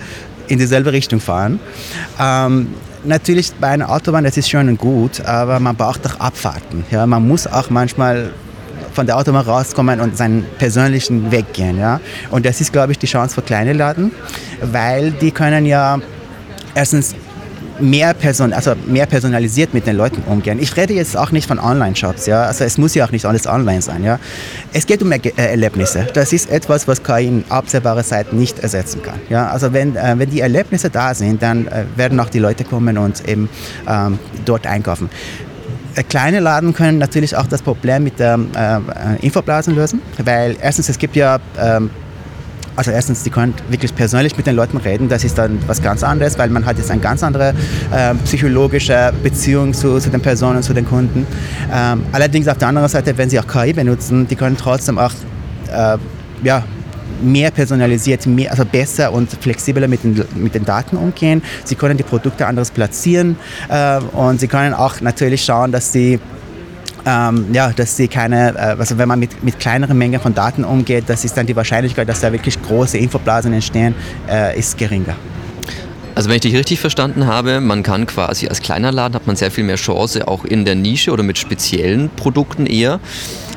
in 0.47 0.59
dieselbe 0.59 0.91
Richtung 0.91 1.19
fahren. 1.19 1.59
Ähm, 2.19 2.67
natürlich 3.03 3.53
bei 3.53 3.69
einer 3.69 3.89
Autobahn, 3.89 4.23
das 4.23 4.37
ist 4.37 4.49
schön 4.49 4.69
und 4.69 4.77
gut, 4.77 5.21
aber 5.21 5.59
man 5.59 5.75
braucht 5.75 6.05
auch 6.05 6.19
Abfahrten. 6.19 6.85
Ja? 6.91 7.05
Man 7.07 7.27
muss 7.27 7.47
auch 7.47 7.69
manchmal 7.69 8.31
von 8.95 9.05
der 9.05 9.17
Autobahn 9.17 9.45
rauskommen 9.45 9.99
und 9.99 10.17
seinen 10.17 10.45
persönlichen 10.57 11.31
Weg 11.31 11.53
gehen. 11.53 11.77
Ja? 11.77 11.99
Und 12.31 12.45
das 12.45 12.61
ist, 12.61 12.71
glaube 12.71 12.93
ich, 12.93 12.99
die 12.99 13.07
Chance 13.07 13.35
für 13.35 13.41
kleine 13.41 13.73
Laden, 13.73 14.11
weil 14.61 15.11
die 15.11 15.31
können 15.31 15.65
ja 15.65 15.99
erstens 16.73 17.15
mehr, 17.79 18.13
Person, 18.13 18.53
also 18.53 18.73
mehr 18.85 19.05
personalisiert 19.05 19.73
mit 19.73 19.87
den 19.87 19.97
Leuten 19.97 20.23
umgehen. 20.27 20.59
Ich 20.61 20.75
rede 20.77 20.93
jetzt 20.93 21.17
auch 21.17 21.31
nicht 21.31 21.47
von 21.47 21.59
Online-Shops, 21.59 22.25
ja. 22.25 22.43
Also 22.43 22.63
es 22.63 22.77
muss 22.77 22.95
ja 22.95 23.05
auch 23.05 23.11
nicht 23.11 23.25
alles 23.25 23.47
online 23.47 23.81
sein, 23.81 24.03
ja. 24.03 24.19
Es 24.73 24.85
geht 24.85 25.01
um 25.01 25.11
er 25.11 25.23
äh, 25.25 25.31
Erlebnisse. 25.35 26.07
Das 26.13 26.33
ist 26.33 26.49
etwas, 26.49 26.87
was 26.87 27.03
KI 27.03 27.27
in 27.27 27.43
absehbarer 27.49 28.03
Zeit 28.03 28.33
nicht 28.33 28.59
ersetzen 28.59 29.01
kann, 29.01 29.19
ja. 29.29 29.49
Also 29.49 29.73
wenn, 29.73 29.95
äh, 29.95 30.15
wenn 30.17 30.29
die 30.29 30.41
Erlebnisse 30.41 30.89
da 30.89 31.13
sind, 31.13 31.41
dann 31.41 31.67
äh, 31.67 31.83
werden 31.95 32.19
auch 32.19 32.29
die 32.29 32.39
Leute 32.39 32.63
kommen 32.63 32.97
und 32.97 33.27
eben 33.27 33.49
ähm, 33.87 34.19
dort 34.45 34.67
einkaufen. 34.67 35.09
Äh, 35.95 36.03
kleine 36.03 36.39
Laden 36.39 36.73
können 36.73 36.97
natürlich 36.97 37.35
auch 37.35 37.47
das 37.47 37.61
Problem 37.61 38.03
mit 38.03 38.19
der 38.19 38.39
äh, 38.55 39.25
Infoblasen 39.25 39.75
lösen, 39.75 40.01
weil 40.23 40.55
erstens 40.61 40.89
es 40.89 40.97
gibt 40.97 41.15
ja 41.15 41.39
ähm, 41.59 41.89
also 42.75 42.91
erstens, 42.91 43.23
die 43.23 43.29
können 43.29 43.53
wirklich 43.69 43.95
persönlich 43.95 44.35
mit 44.35 44.47
den 44.47 44.55
Leuten 44.55 44.77
reden, 44.77 45.07
das 45.07 45.23
ist 45.23 45.37
dann 45.37 45.59
was 45.67 45.81
ganz 45.81 46.03
anderes, 46.03 46.37
weil 46.37 46.49
man 46.49 46.65
hat 46.65 46.77
jetzt 46.77 46.91
eine 46.91 46.99
ganz 47.01 47.23
andere 47.23 47.53
äh, 47.91 48.13
psychologische 48.25 49.13
Beziehung 49.23 49.73
zu, 49.73 49.99
zu 49.99 50.09
den 50.09 50.21
Personen, 50.21 50.61
zu 50.61 50.73
den 50.73 50.85
Kunden. 50.85 51.25
Ähm, 51.73 52.03
allerdings 52.11 52.47
auf 52.47 52.57
der 52.57 52.67
anderen 52.67 52.89
Seite, 52.89 53.17
wenn 53.17 53.29
sie 53.29 53.39
auch 53.39 53.47
KI 53.47 53.71
benutzen, 53.71 54.27
die 54.27 54.35
können 54.35 54.57
trotzdem 54.57 54.99
auch 54.99 55.11
äh, 55.71 55.97
ja, 56.43 56.63
mehr 57.21 57.51
personalisiert, 57.51 58.25
mehr, 58.25 58.51
also 58.51 58.65
besser 58.65 59.11
und 59.11 59.29
flexibler 59.31 59.87
mit 59.87 60.03
den, 60.03 60.23
mit 60.35 60.55
den 60.55 60.65
Daten 60.65 60.97
umgehen. 60.97 61.41
Sie 61.63 61.75
können 61.75 61.97
die 61.97 62.03
Produkte 62.03 62.47
anders 62.47 62.71
platzieren 62.71 63.37
äh, 63.69 63.99
und 63.99 64.39
sie 64.39 64.47
können 64.47 64.73
auch 64.73 65.01
natürlich 65.01 65.43
schauen, 65.43 65.71
dass 65.71 65.91
sie 65.91 66.19
ähm, 67.05 67.47
ja, 67.53 67.71
dass 67.71 67.95
sie 67.95 68.07
keine, 68.07 68.55
äh, 68.55 68.75
also 68.79 68.97
wenn 68.97 69.07
man 69.07 69.19
mit, 69.19 69.43
mit 69.43 69.59
kleineren 69.59 69.97
Mengen 69.97 70.19
von 70.19 70.33
Daten 70.33 70.63
umgeht, 70.63 71.05
das 71.07 71.23
ist 71.23 71.37
dann 71.37 71.45
die 71.45 71.55
Wahrscheinlichkeit, 71.55 72.09
dass 72.09 72.21
da 72.21 72.31
wirklich 72.31 72.59
große 72.61 72.97
Infoblasen 72.97 73.53
entstehen, 73.53 73.93
äh, 74.27 74.57
ist 74.57 74.77
geringer. 74.77 75.15
Also 76.15 76.29
wenn 76.29 76.37
ich 76.37 76.41
dich 76.41 76.55
richtig 76.55 76.79
verstanden 76.79 77.27
habe, 77.27 77.59
man 77.59 77.83
kann 77.83 78.07
quasi 78.07 78.47
als 78.47 78.61
kleiner 78.61 78.91
Laden 78.91 79.15
hat 79.15 79.27
man 79.27 79.35
sehr 79.35 79.51
viel 79.51 79.65
mehr 79.65 79.75
Chance, 79.75 80.27
auch 80.27 80.45
in 80.45 80.63
der 80.63 80.75
Nische 80.75 81.11
oder 81.11 81.23
mit 81.23 81.37
speziellen 81.37 82.09
Produkten 82.09 82.65
eher. 82.65 83.01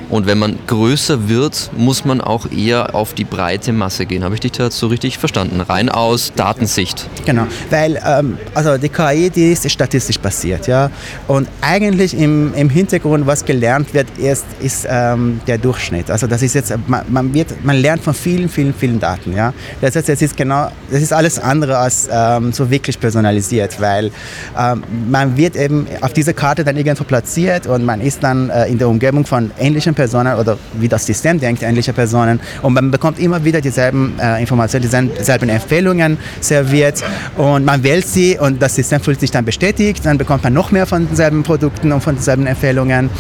Und 0.08 0.26
wenn 0.26 0.38
man 0.38 0.58
größer 0.66 1.28
wird, 1.28 1.70
muss 1.76 2.04
man 2.04 2.20
auch 2.20 2.50
eher 2.50 2.94
auf 2.94 3.12
die 3.12 3.24
breite 3.24 3.72
Masse 3.72 4.06
gehen. 4.06 4.24
Habe 4.24 4.34
ich 4.34 4.40
dich 4.40 4.52
dazu 4.52 4.86
richtig 4.86 5.18
verstanden? 5.18 5.60
Rein 5.60 5.88
aus 5.88 6.32
Datensicht. 6.34 7.06
Genau, 7.26 7.46
weil 7.70 8.00
ähm, 8.06 8.38
also 8.54 8.78
die 8.78 8.88
KI, 8.88 9.30
die 9.30 9.52
ist 9.52 9.70
statistisch 9.70 10.18
basiert. 10.18 10.66
Ja? 10.66 10.90
Und 11.26 11.48
eigentlich 11.60 12.18
im, 12.18 12.54
im 12.54 12.70
Hintergrund, 12.70 13.26
was 13.26 13.44
gelernt 13.44 13.92
wird, 13.92 14.06
ist, 14.16 14.46
ist 14.60 14.86
ähm, 14.88 15.40
der 15.46 15.58
Durchschnitt. 15.58 16.10
Also 16.10 16.26
das 16.26 16.42
ist 16.42 16.54
jetzt, 16.54 16.72
man, 16.86 17.02
man, 17.08 17.34
wird, 17.34 17.62
man 17.64 17.76
lernt 17.76 18.02
von 18.02 18.14
vielen, 18.14 18.48
vielen, 18.48 18.72
vielen 18.72 18.98
Daten. 18.98 19.34
Ja? 19.34 19.52
Das 19.80 19.94
heißt, 19.94 20.08
es 20.08 20.22
ist 20.22 20.36
genau, 20.36 20.70
das 20.90 21.02
ist 21.02 21.12
alles 21.12 21.38
andere 21.38 21.76
als 21.76 22.08
ähm, 22.10 22.52
so 22.52 22.70
wirklich 22.70 22.98
personalisiert, 22.98 23.80
weil 23.80 24.10
ähm, 24.58 24.82
man 25.10 25.36
wird 25.36 25.56
eben 25.56 25.86
auf 26.00 26.12
dieser 26.12 26.32
Karte 26.32 26.64
dann 26.64 26.76
irgendwo 26.76 27.04
platziert 27.04 27.66
und 27.66 27.84
man 27.84 28.00
ist 28.00 28.22
dann 28.22 28.48
äh, 28.50 28.66
in 28.68 28.78
der 28.78 28.88
Umgebung 28.88 29.26
von 29.26 29.50
ähnlichen 29.58 29.94
Personen 29.98 30.34
oder 30.38 30.56
wie 30.80 30.88
das 30.88 31.04
System 31.04 31.40
denkt, 31.40 31.62
ähnliche 31.62 31.92
Personen. 31.92 32.38
Und 32.62 32.72
man 32.74 32.90
bekommt 32.90 33.18
immer 33.18 33.44
wieder 33.44 33.60
dieselben 33.60 34.14
äh, 34.20 34.40
Informationen, 34.40 35.10
dieselben 35.18 35.48
Empfehlungen 35.48 36.16
serviert 36.40 37.02
und 37.36 37.64
man 37.64 37.82
wählt 37.82 38.06
sie 38.06 38.38
und 38.38 38.62
das 38.62 38.76
System 38.76 39.00
fühlt 39.00 39.20
sich 39.20 39.32
dann 39.32 39.44
bestätigt. 39.44 40.06
Dann 40.06 40.18
bekommt 40.18 40.44
man 40.44 40.52
noch 40.52 40.70
mehr 40.70 40.86
von 40.86 41.08
denselben 41.08 41.42
Produkten 41.42 41.90
und 41.92 42.00
von 42.00 42.14
denselben 42.14 42.46
Empfehlungen. 42.46 43.10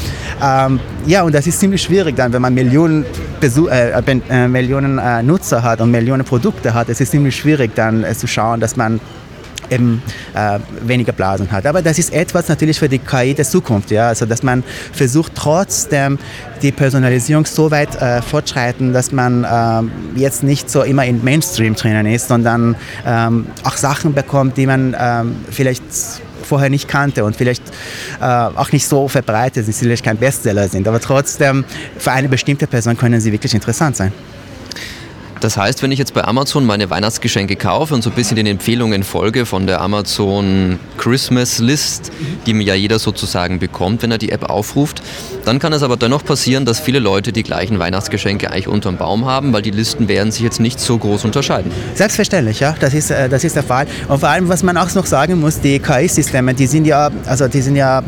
Ähm, 0.42 0.78
ja, 1.06 1.22
und 1.22 1.34
das 1.34 1.46
ist 1.46 1.58
ziemlich 1.58 1.82
schwierig 1.82 2.14
dann, 2.16 2.32
wenn 2.32 2.42
man 2.42 2.54
Millionen, 2.54 3.04
Besuch, 3.40 3.68
äh, 3.70 3.90
äh, 3.90 4.48
Millionen 4.48 4.98
äh, 4.98 5.22
Nutzer 5.22 5.62
hat 5.62 5.80
und 5.80 5.90
Millionen 5.90 6.24
Produkte 6.24 6.74
hat. 6.74 6.88
Es 6.88 7.00
ist 7.00 7.10
ziemlich 7.10 7.36
schwierig 7.36 7.74
dann 7.74 8.04
äh, 8.04 8.14
zu 8.14 8.26
schauen, 8.26 8.60
dass 8.60 8.76
man 8.76 9.00
eben 9.70 10.02
äh, 10.34 10.58
weniger 10.82 11.12
Blasen 11.12 11.50
hat. 11.50 11.66
Aber 11.66 11.82
das 11.82 11.98
ist 11.98 12.12
etwas 12.12 12.48
natürlich 12.48 12.78
für 12.78 12.88
die 12.88 12.98
KI 12.98 13.34
der 13.34 13.44
Zukunft, 13.44 13.90
ja? 13.90 14.08
also 14.08 14.26
dass 14.26 14.42
man 14.42 14.64
versucht 14.92 15.32
trotzdem 15.34 16.18
die 16.62 16.72
Personalisierung 16.72 17.46
so 17.46 17.70
weit 17.70 18.00
äh, 18.00 18.22
fortschreiten, 18.22 18.92
dass 18.92 19.12
man 19.12 19.44
äh, 19.44 20.18
jetzt 20.18 20.42
nicht 20.42 20.70
so 20.70 20.82
immer 20.82 21.04
in 21.04 21.22
Mainstream 21.22 21.74
drinnen 21.74 22.06
ist, 22.06 22.28
sondern 22.28 22.76
ähm, 23.06 23.46
auch 23.64 23.76
Sachen 23.76 24.14
bekommt, 24.14 24.56
die 24.56 24.66
man 24.66 24.96
ähm, 24.98 25.36
vielleicht 25.50 25.82
vorher 26.42 26.70
nicht 26.70 26.88
kannte 26.88 27.24
und 27.24 27.36
vielleicht 27.36 27.62
äh, 28.20 28.24
auch 28.24 28.72
nicht 28.72 28.86
so 28.86 29.06
verbreitet 29.08 29.66
sind, 29.66 29.74
vielleicht 29.74 30.04
kein 30.04 30.16
Bestseller 30.16 30.68
sind, 30.68 30.88
aber 30.88 31.00
trotzdem 31.00 31.64
für 31.98 32.12
eine 32.12 32.28
bestimmte 32.28 32.66
Person 32.66 32.96
können 32.96 33.20
sie 33.20 33.32
wirklich 33.32 33.54
interessant 33.54 33.96
sein. 33.96 34.12
Das 35.40 35.56
heißt, 35.56 35.82
wenn 35.82 35.92
ich 35.92 35.98
jetzt 35.98 36.14
bei 36.14 36.24
Amazon 36.24 36.66
meine 36.66 36.90
Weihnachtsgeschenke 36.90 37.56
kaufe 37.56 37.94
und 37.94 38.02
so 38.02 38.10
ein 38.10 38.16
bisschen 38.16 38.36
den 38.36 38.46
Empfehlungen 38.46 39.04
folge 39.04 39.46
von 39.46 39.66
der 39.66 39.80
Amazon 39.80 40.80
Christmas 40.96 41.58
List, 41.58 42.10
die 42.46 42.54
mir 42.54 42.64
ja 42.64 42.74
jeder 42.74 42.98
sozusagen 42.98 43.58
bekommt, 43.58 44.02
wenn 44.02 44.10
er 44.10 44.18
die 44.18 44.32
App 44.32 44.50
aufruft, 44.50 45.02
dann 45.44 45.60
kann 45.60 45.72
es 45.72 45.82
aber 45.82 45.96
dennoch 45.96 46.24
passieren, 46.24 46.64
dass 46.64 46.80
viele 46.80 46.98
Leute 46.98 47.32
die 47.32 47.44
gleichen 47.44 47.78
Weihnachtsgeschenke 47.78 48.50
eigentlich 48.50 48.68
unterm 48.68 48.96
Baum 48.96 49.26
haben, 49.26 49.52
weil 49.52 49.62
die 49.62 49.70
Listen 49.70 50.08
werden 50.08 50.32
sich 50.32 50.42
jetzt 50.42 50.60
nicht 50.60 50.80
so 50.80 50.98
groß 50.98 51.24
unterscheiden. 51.24 51.70
Selbstverständlich, 51.94 52.60
ja, 52.60 52.74
das 52.78 52.94
ist, 52.94 53.10
äh, 53.10 53.28
das 53.28 53.44
ist 53.44 53.54
der 53.54 53.62
Fall. 53.62 53.86
Und 54.08 54.18
vor 54.18 54.28
allem, 54.28 54.48
was 54.48 54.62
man 54.62 54.76
auch 54.76 54.92
noch 54.94 55.06
sagen 55.06 55.40
muss, 55.40 55.60
die 55.60 55.78
KI-Systeme, 55.78 56.54
die 56.54 56.66
sind 56.66 56.84
ja, 56.84 57.10
also 57.26 57.46
die 57.46 57.60
sind 57.60 57.76
ja 57.76 58.02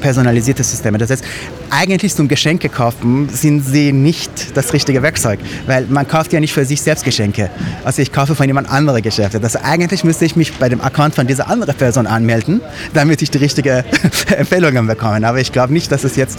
personalisierte 0.00 0.62
Systeme. 0.62 0.98
Das 0.98 1.10
heißt, 1.10 1.24
eigentlich 1.70 2.14
zum 2.14 2.28
Geschenke 2.28 2.68
kaufen 2.68 3.28
sind 3.28 3.64
sie 3.64 3.92
nicht 3.92 4.56
das 4.56 4.72
richtige 4.72 5.02
Werkzeug, 5.02 5.40
weil 5.66 5.86
man 5.86 6.06
kauft 6.06 6.32
ja 6.32 6.40
nicht 6.40 6.52
für 6.52 6.64
sich 6.64 6.80
selbst 6.80 7.04
Geschenke. 7.04 7.50
Also 7.84 8.02
ich 8.02 8.12
kaufe 8.12 8.34
von 8.34 8.46
jemand 8.46 8.70
anderem 8.70 9.02
Geschäfte. 9.02 9.40
Das 9.40 9.56
eigentlich 9.56 10.04
müsste 10.04 10.24
ich 10.24 10.36
mich 10.36 10.52
bei 10.54 10.68
dem 10.68 10.80
Account 10.80 11.14
von 11.14 11.26
dieser 11.26 11.48
anderen 11.48 11.74
Person 11.74 12.06
anmelden, 12.06 12.60
damit 12.94 13.22
ich 13.22 13.30
die 13.30 13.38
richtige 13.38 13.84
Empfehlungen 14.36 14.86
bekomme. 14.86 15.26
Aber 15.26 15.40
ich 15.40 15.52
glaube 15.52 15.72
nicht, 15.72 15.90
dass 15.92 16.04
es 16.04 16.16
jetzt 16.16 16.38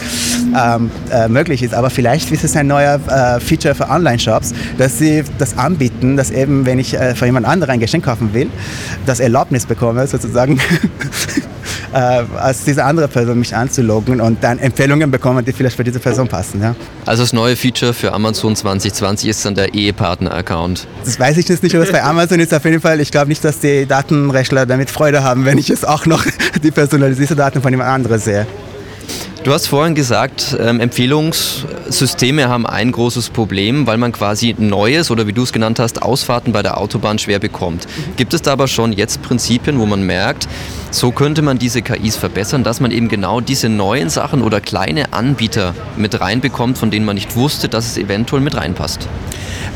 ähm, 0.55 0.91
äh, 1.11 1.27
möglich 1.27 1.63
ist. 1.63 1.73
Aber 1.73 1.89
vielleicht 1.89 2.31
ist 2.31 2.43
es 2.43 2.55
ein 2.55 2.67
neuer 2.67 2.99
äh, 3.07 3.39
Feature 3.39 3.75
für 3.75 3.89
Online-Shops, 3.89 4.53
dass 4.77 4.97
sie 4.97 5.23
das 5.37 5.57
anbieten, 5.57 6.17
dass 6.17 6.31
eben, 6.31 6.65
wenn 6.65 6.79
ich 6.79 6.93
äh, 6.93 7.15
von 7.15 7.27
jemand 7.27 7.45
anderem 7.45 7.73
ein 7.73 7.79
Geschenk 7.79 8.05
kaufen 8.05 8.33
will, 8.33 8.49
das 9.05 9.19
Erlaubnis 9.19 9.65
bekomme, 9.65 10.07
sozusagen 10.07 10.59
äh, 11.97 12.23
als 12.37 12.63
diese 12.63 12.83
andere 12.83 13.07
Person 13.07 13.39
mich 13.39 13.55
anzuloggen 13.55 14.21
und 14.21 14.43
dann 14.43 14.59
Empfehlungen 14.59 15.09
bekommen, 15.09 15.43
die 15.43 15.51
vielleicht 15.51 15.75
für 15.75 15.83
diese 15.83 15.99
Person 15.99 16.27
passen. 16.27 16.61
Ja. 16.61 16.75
Also 17.05 17.23
das 17.23 17.33
neue 17.33 17.55
Feature 17.55 17.93
für 17.93 18.13
Amazon 18.13 18.55
2020 18.55 19.29
ist 19.29 19.43
dann 19.45 19.55
der 19.55 19.73
Ehepartner-Account. 19.73 20.87
Das 21.03 21.19
weiß 21.19 21.37
ich 21.37 21.47
jetzt 21.49 21.63
nicht, 21.63 21.75
ob 21.75 21.81
es 21.81 21.91
bei 21.91 22.03
Amazon 22.03 22.39
ist. 22.39 22.53
Auf 22.53 22.65
jeden 22.65 22.81
Fall, 22.81 22.99
ich 22.99 23.11
glaube 23.11 23.29
nicht, 23.29 23.43
dass 23.43 23.59
die 23.59 23.87
Datenrechtler 23.87 24.67
damit 24.67 24.91
Freude 24.91 25.23
haben, 25.23 25.45
wenn 25.45 25.57
ich 25.57 25.69
jetzt 25.69 25.87
auch 25.87 26.05
noch 26.05 26.23
die 26.63 26.71
personalisierten 26.71 27.37
Daten 27.37 27.61
von 27.61 27.71
jemand 27.71 27.89
anderem 27.89 28.19
sehe. 28.19 28.45
Du 29.47 29.53
hast 29.53 29.67
vorhin 29.67 29.95
gesagt, 29.95 30.57
ähm, 30.59 30.81
Empfehlungssysteme 30.81 32.49
haben 32.49 32.65
ein 32.65 32.91
großes 32.91 33.29
Problem, 33.29 33.87
weil 33.87 33.97
man 33.97 34.11
quasi 34.11 34.53
Neues 34.57 35.09
oder 35.09 35.25
wie 35.25 35.31
du 35.31 35.43
es 35.43 35.53
genannt 35.53 35.79
hast, 35.79 36.01
Ausfahrten 36.01 36.51
bei 36.51 36.61
der 36.61 36.77
Autobahn 36.77 37.17
schwer 37.17 37.39
bekommt. 37.39 37.87
Gibt 38.17 38.33
es 38.33 38.41
da 38.41 38.51
aber 38.51 38.67
schon 38.67 38.91
jetzt 38.91 39.21
Prinzipien, 39.21 39.79
wo 39.79 39.85
man 39.85 40.03
merkt, 40.03 40.49
so 40.91 41.13
könnte 41.13 41.43
man 41.43 41.57
diese 41.57 41.81
KIs 41.81 42.17
verbessern, 42.17 42.65
dass 42.65 42.81
man 42.81 42.91
eben 42.91 43.07
genau 43.07 43.39
diese 43.39 43.69
neuen 43.69 44.09
Sachen 44.09 44.41
oder 44.41 44.59
kleine 44.59 45.13
Anbieter 45.13 45.73
mit 45.95 46.19
reinbekommt, 46.19 46.77
von 46.77 46.91
denen 46.91 47.05
man 47.05 47.15
nicht 47.15 47.37
wusste, 47.37 47.69
dass 47.69 47.85
es 47.85 47.97
eventuell 47.97 48.41
mit 48.41 48.55
reinpasst? 48.55 49.07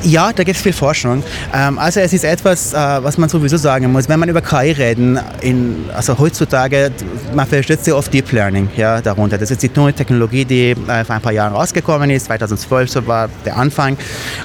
Ja, 0.04 0.34
da 0.34 0.44
gibt 0.44 0.58
es 0.58 0.64
viel 0.64 0.74
Forschung. 0.74 1.24
Ähm, 1.54 1.78
also 1.78 2.00
es 2.00 2.12
ist 2.12 2.24
etwas, 2.24 2.74
äh, 2.74 2.78
was 2.78 3.20
man 3.20 3.30
sowieso 3.30 3.58
sagen 3.58 3.92
muss. 3.92 4.10
Wenn 4.10 4.20
man 4.20 4.30
über 4.30 4.42
KI 4.42 4.72
reden, 4.72 5.20
in, 5.42 5.86
also 5.94 6.18
heutzutage, 6.18 6.92
man 7.36 7.46
versteht 7.46 7.84
sehr 7.84 7.96
oft 7.96 8.12
Deep 8.12 8.32
Learning 8.32 8.68
ja, 8.76 9.00
darunter. 9.00 9.38
Das 9.38 9.52
ist 9.52 9.62
die 9.62 9.70
neue 9.76 9.94
Technologie, 9.94 10.44
die 10.44 10.72
äh, 10.72 11.06
vor 11.06 11.16
ein 11.16 11.22
paar 11.22 11.32
Jahren 11.32 11.54
rausgekommen 11.54 12.10
ist. 12.10 12.26
2012 12.26 12.90
so 12.90 13.06
war 13.06 13.30
der 13.46 13.56
Anfang. 13.56 13.96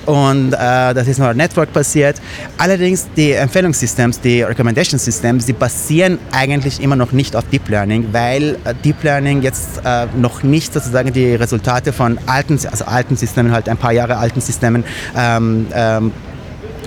Und 0.05 0.53
äh, 0.53 0.93
das 0.93 1.09
ist 1.09 1.19
noch 1.19 1.29
ein 1.29 1.37
Network 1.39 1.73
passiert. 1.73 2.21
Allerdings 2.59 3.07
die 3.17 3.33
Empfehlungssystems, 3.33 4.21
die 4.21 4.43
Recommendation 4.43 4.99
Systems, 4.99 5.47
die 5.47 5.55
basieren 5.55 6.19
eigentlich 6.33 6.83
immer 6.83 6.97
noch 6.97 7.13
nicht 7.13 7.35
auf 7.35 7.45
Deep 7.51 7.69
Learning, 7.71 8.09
weil 8.13 8.59
Deep 8.85 9.03
Learning 9.03 9.43
jetzt 9.43 9.81
noch 10.17 10.43
nicht 10.43 10.73
sozusagen 10.73 11.13
die 11.13 11.35
Resultate 11.35 11.93
von 11.93 12.19
alten, 12.27 12.59
also 12.71 12.85
alten 12.85 13.17
Systemen, 13.17 13.53
halt 13.53 13.69
ein 13.69 13.77
paar 13.77 13.93
Jahre 13.93 14.17
alten 14.17 14.41
Systemen 14.41 14.85
ähm, 15.17 15.46
ähm, 15.75 16.13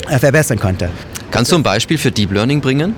verbessern 0.08 0.60
konnte. 0.60 0.89
Kannst 1.32 1.51
du 1.51 1.56
ein 1.56 1.63
Beispiel 1.63 1.98
für 1.98 2.12
Deep 2.12 2.32
Learning 2.32 2.62
bringen? 2.62 2.96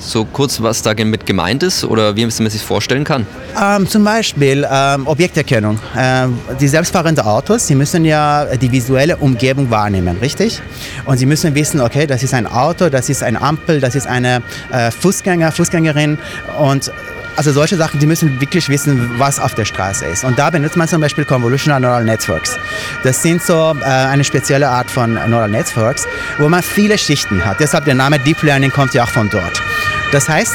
So 0.00 0.24
kurz, 0.24 0.62
was 0.62 0.82
damit 0.82 1.26
gemeint 1.26 1.62
ist 1.64 1.84
oder 1.84 2.14
wie 2.14 2.22
man 2.22 2.30
sich 2.30 2.62
vorstellen 2.62 3.02
kann? 3.02 3.26
Ähm, 3.60 3.88
zum 3.88 4.04
Beispiel 4.04 4.66
ähm, 4.70 5.06
Objekterkennung. 5.08 5.78
Ähm, 5.96 6.38
die 6.60 6.68
selbstfahrenden 6.68 7.24
Autos, 7.24 7.66
sie 7.66 7.74
müssen 7.74 8.04
ja 8.04 8.46
die 8.56 8.70
visuelle 8.70 9.16
Umgebung 9.16 9.70
wahrnehmen, 9.70 10.16
richtig? 10.18 10.60
Und 11.04 11.18
sie 11.18 11.26
müssen 11.26 11.54
wissen, 11.54 11.80
okay, 11.80 12.06
das 12.06 12.22
ist 12.22 12.32
ein 12.32 12.46
Auto, 12.46 12.88
das 12.88 13.08
ist 13.08 13.24
eine 13.24 13.42
Ampel, 13.42 13.80
das 13.80 13.96
ist 13.96 14.06
eine 14.06 14.42
äh, 14.70 14.92
Fußgänger, 14.92 15.50
Fußgängerin 15.50 16.18
und 16.60 16.92
also 17.38 17.52
solche 17.52 17.76
Sachen, 17.76 18.00
die 18.00 18.06
müssen 18.06 18.40
wirklich 18.40 18.68
wissen, 18.68 19.12
was 19.18 19.38
auf 19.38 19.54
der 19.54 19.64
Straße 19.64 20.04
ist. 20.06 20.24
Und 20.24 20.40
da 20.40 20.50
benutzt 20.50 20.76
man 20.76 20.88
zum 20.88 21.00
Beispiel 21.00 21.24
Convolutional 21.24 21.80
Neural 21.80 22.04
Networks. 22.04 22.58
Das 23.04 23.22
sind 23.22 23.40
so 23.40 23.76
äh, 23.80 23.84
eine 23.84 24.24
spezielle 24.24 24.68
Art 24.68 24.90
von 24.90 25.14
Neural 25.14 25.48
Networks, 25.48 26.08
wo 26.38 26.48
man 26.48 26.64
viele 26.64 26.98
Schichten 26.98 27.44
hat. 27.44 27.60
Deshalb 27.60 27.84
der 27.84 27.94
Name 27.94 28.18
Deep 28.18 28.42
Learning 28.42 28.72
kommt 28.72 28.92
ja 28.92 29.04
auch 29.04 29.10
von 29.10 29.30
dort. 29.30 29.62
Das 30.10 30.28
heißt, 30.28 30.52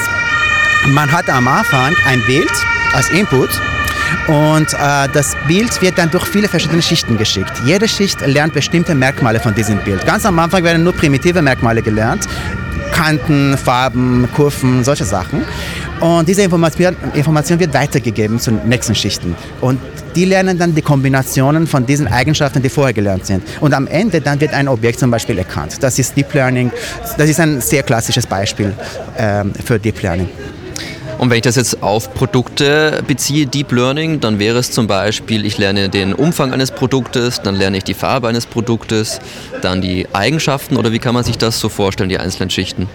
man 0.88 1.10
hat 1.10 1.30
am 1.30 1.48
Anfang 1.48 1.96
ein 2.06 2.22
Bild 2.26 2.52
als 2.94 3.10
Input 3.12 3.50
und 4.28 4.74
äh, 4.74 5.08
das 5.14 5.38
Bild 5.48 5.82
wird 5.82 5.98
dann 5.98 6.12
durch 6.12 6.26
viele 6.26 6.50
verschiedene 6.50 6.82
Schichten 6.82 7.18
geschickt. 7.18 7.54
Jede 7.64 7.88
Schicht 7.88 8.20
lernt 8.28 8.54
bestimmte 8.54 8.94
Merkmale 8.94 9.40
von 9.40 9.56
diesem 9.56 9.78
Bild. 9.80 10.06
Ganz 10.06 10.26
am 10.26 10.38
Anfang 10.38 10.66
werden 10.66 10.84
nur 10.84 10.94
primitive 10.94 11.42
Merkmale 11.42 11.82
gelernt. 11.82 12.28
Kanten, 12.92 13.58
Farben, 13.58 14.28
Kurven, 14.34 14.84
solche 14.84 15.04
Sachen. 15.04 15.44
Und 16.04 16.28
diese 16.28 16.42
Information, 16.42 16.98
wird 17.60 17.74
weitergegeben 17.74 18.38
zu 18.38 18.52
den 18.52 18.68
nächsten 18.68 18.94
Schichten. 18.94 19.38
Und 19.62 19.80
die 20.18 20.26
lernen 20.26 20.58
dann 20.58 20.76
die 20.76 20.82
Kombinationen 20.82 21.66
von 21.66 21.86
diesen 21.86 22.10
Eigenschaften, 22.10 22.62
die 22.62 22.68
vorher 22.68 22.94
gelernt 22.94 23.26
sind. 23.26 23.42
Und 23.62 23.74
am 23.74 23.88
Ende 23.88 24.20
dann 24.20 24.42
wird 24.42 24.54
ein 24.54 24.68
Objekt 24.68 25.00
zum 25.00 25.12
Beispiel 25.12 25.38
erkannt. 25.38 25.82
Das 25.82 25.98
ist 25.98 26.18
Deep 26.18 26.34
Learning. 26.34 26.74
Das 27.18 27.30
ist 27.30 27.40
ein 27.40 27.62
sehr 27.62 27.84
klassisches 27.84 28.28
Beispiel 28.28 28.74
ähm, 29.18 29.54
für 29.64 29.80
Deep 29.80 30.02
Learning. 30.02 30.28
Und 31.20 31.30
wenn 31.30 31.38
ich 31.38 31.44
das 31.44 31.56
jetzt 31.56 31.82
auf 31.82 32.14
Produkte 32.14 33.02
beziehe, 33.08 33.46
Deep 33.46 33.72
Learning, 33.72 34.20
dann 34.20 34.40
wäre 34.40 34.58
es 34.58 34.72
zum 34.72 34.88
Beispiel, 34.88 35.46
ich 35.46 35.58
lerne 35.58 35.88
den 35.88 36.12
Umfang 36.12 36.52
eines 36.52 36.72
Produktes, 36.72 37.40
dann 37.42 37.56
lerne 37.56 37.78
ich 37.78 37.86
die 37.86 37.94
Farbe 37.94 38.28
eines 38.28 38.46
Produktes, 38.46 39.22
dann 39.62 39.80
die 39.80 40.06
Eigenschaften 40.12 40.76
oder 40.76 40.92
wie 40.92 41.00
kann 41.00 41.14
man 41.14 41.24
sich 41.24 41.38
das 41.38 41.62
so 41.62 41.70
vorstellen, 41.70 42.10
die 42.10 42.18
einzelnen 42.18 42.50
Schichten? 42.50 42.90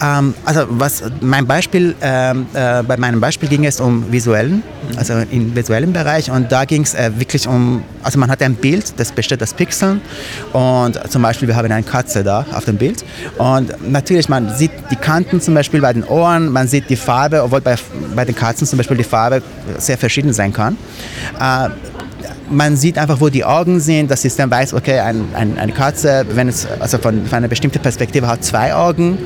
Ähm, 0.00 0.34
also 0.44 0.66
was 0.68 1.02
mein 1.20 1.46
Beispiel, 1.46 1.94
ähm, 2.02 2.46
äh, 2.52 2.82
bei 2.82 2.96
meinem 2.96 3.20
Beispiel 3.20 3.48
ging 3.48 3.64
es 3.64 3.80
um 3.80 4.10
visuellen, 4.12 4.62
also 4.96 5.14
im 5.30 5.54
visuellen 5.56 5.92
Bereich 5.92 6.30
und 6.30 6.52
da 6.52 6.64
ging 6.64 6.82
es 6.82 6.94
äh, 6.94 7.10
wirklich 7.18 7.48
um, 7.48 7.82
also 8.02 8.18
man 8.18 8.30
hat 8.30 8.42
ein 8.42 8.54
Bild, 8.54 8.92
das 8.98 9.12
besteht 9.12 9.42
aus 9.42 9.54
Pixeln 9.54 10.00
und 10.52 10.98
zum 11.10 11.22
Beispiel 11.22 11.48
wir 11.48 11.56
haben 11.56 11.70
eine 11.72 11.82
Katze 11.82 12.22
da 12.22 12.44
auf 12.52 12.66
dem 12.66 12.76
Bild 12.76 13.04
und 13.38 13.90
natürlich 13.90 14.28
man 14.28 14.54
sieht 14.54 14.72
die 14.90 14.96
Kanten 14.96 15.40
zum 15.40 15.54
Beispiel 15.54 15.80
bei 15.80 15.92
den 15.92 16.04
Ohren, 16.04 16.50
man 16.50 16.68
sieht 16.68 16.90
die 16.90 16.96
Farbe, 16.96 17.42
obwohl 17.42 17.62
bei, 17.62 17.76
bei 18.14 18.24
den 18.24 18.34
Katzen 18.34 18.66
zum 18.66 18.76
Beispiel 18.76 18.98
die 18.98 19.04
Farbe 19.04 19.42
sehr 19.78 19.96
verschieden 19.96 20.32
sein 20.32 20.52
kann. 20.52 20.76
Äh, 21.40 21.70
man 22.50 22.76
sieht 22.76 22.98
einfach, 22.98 23.20
wo 23.20 23.28
die 23.28 23.44
Augen 23.44 23.80
sind. 23.80 24.10
Das 24.10 24.22
System 24.22 24.50
weiß, 24.50 24.74
okay, 24.74 25.00
ein, 25.00 25.24
ein, 25.34 25.58
eine 25.58 25.72
Katze, 25.72 26.24
wenn 26.30 26.48
es 26.48 26.66
also 26.78 26.98
von, 26.98 27.26
von 27.26 27.38
einer 27.38 27.48
bestimmten 27.48 27.80
Perspektive 27.80 28.26
hat, 28.26 28.44
zwei 28.44 28.74
Augen. 28.74 29.18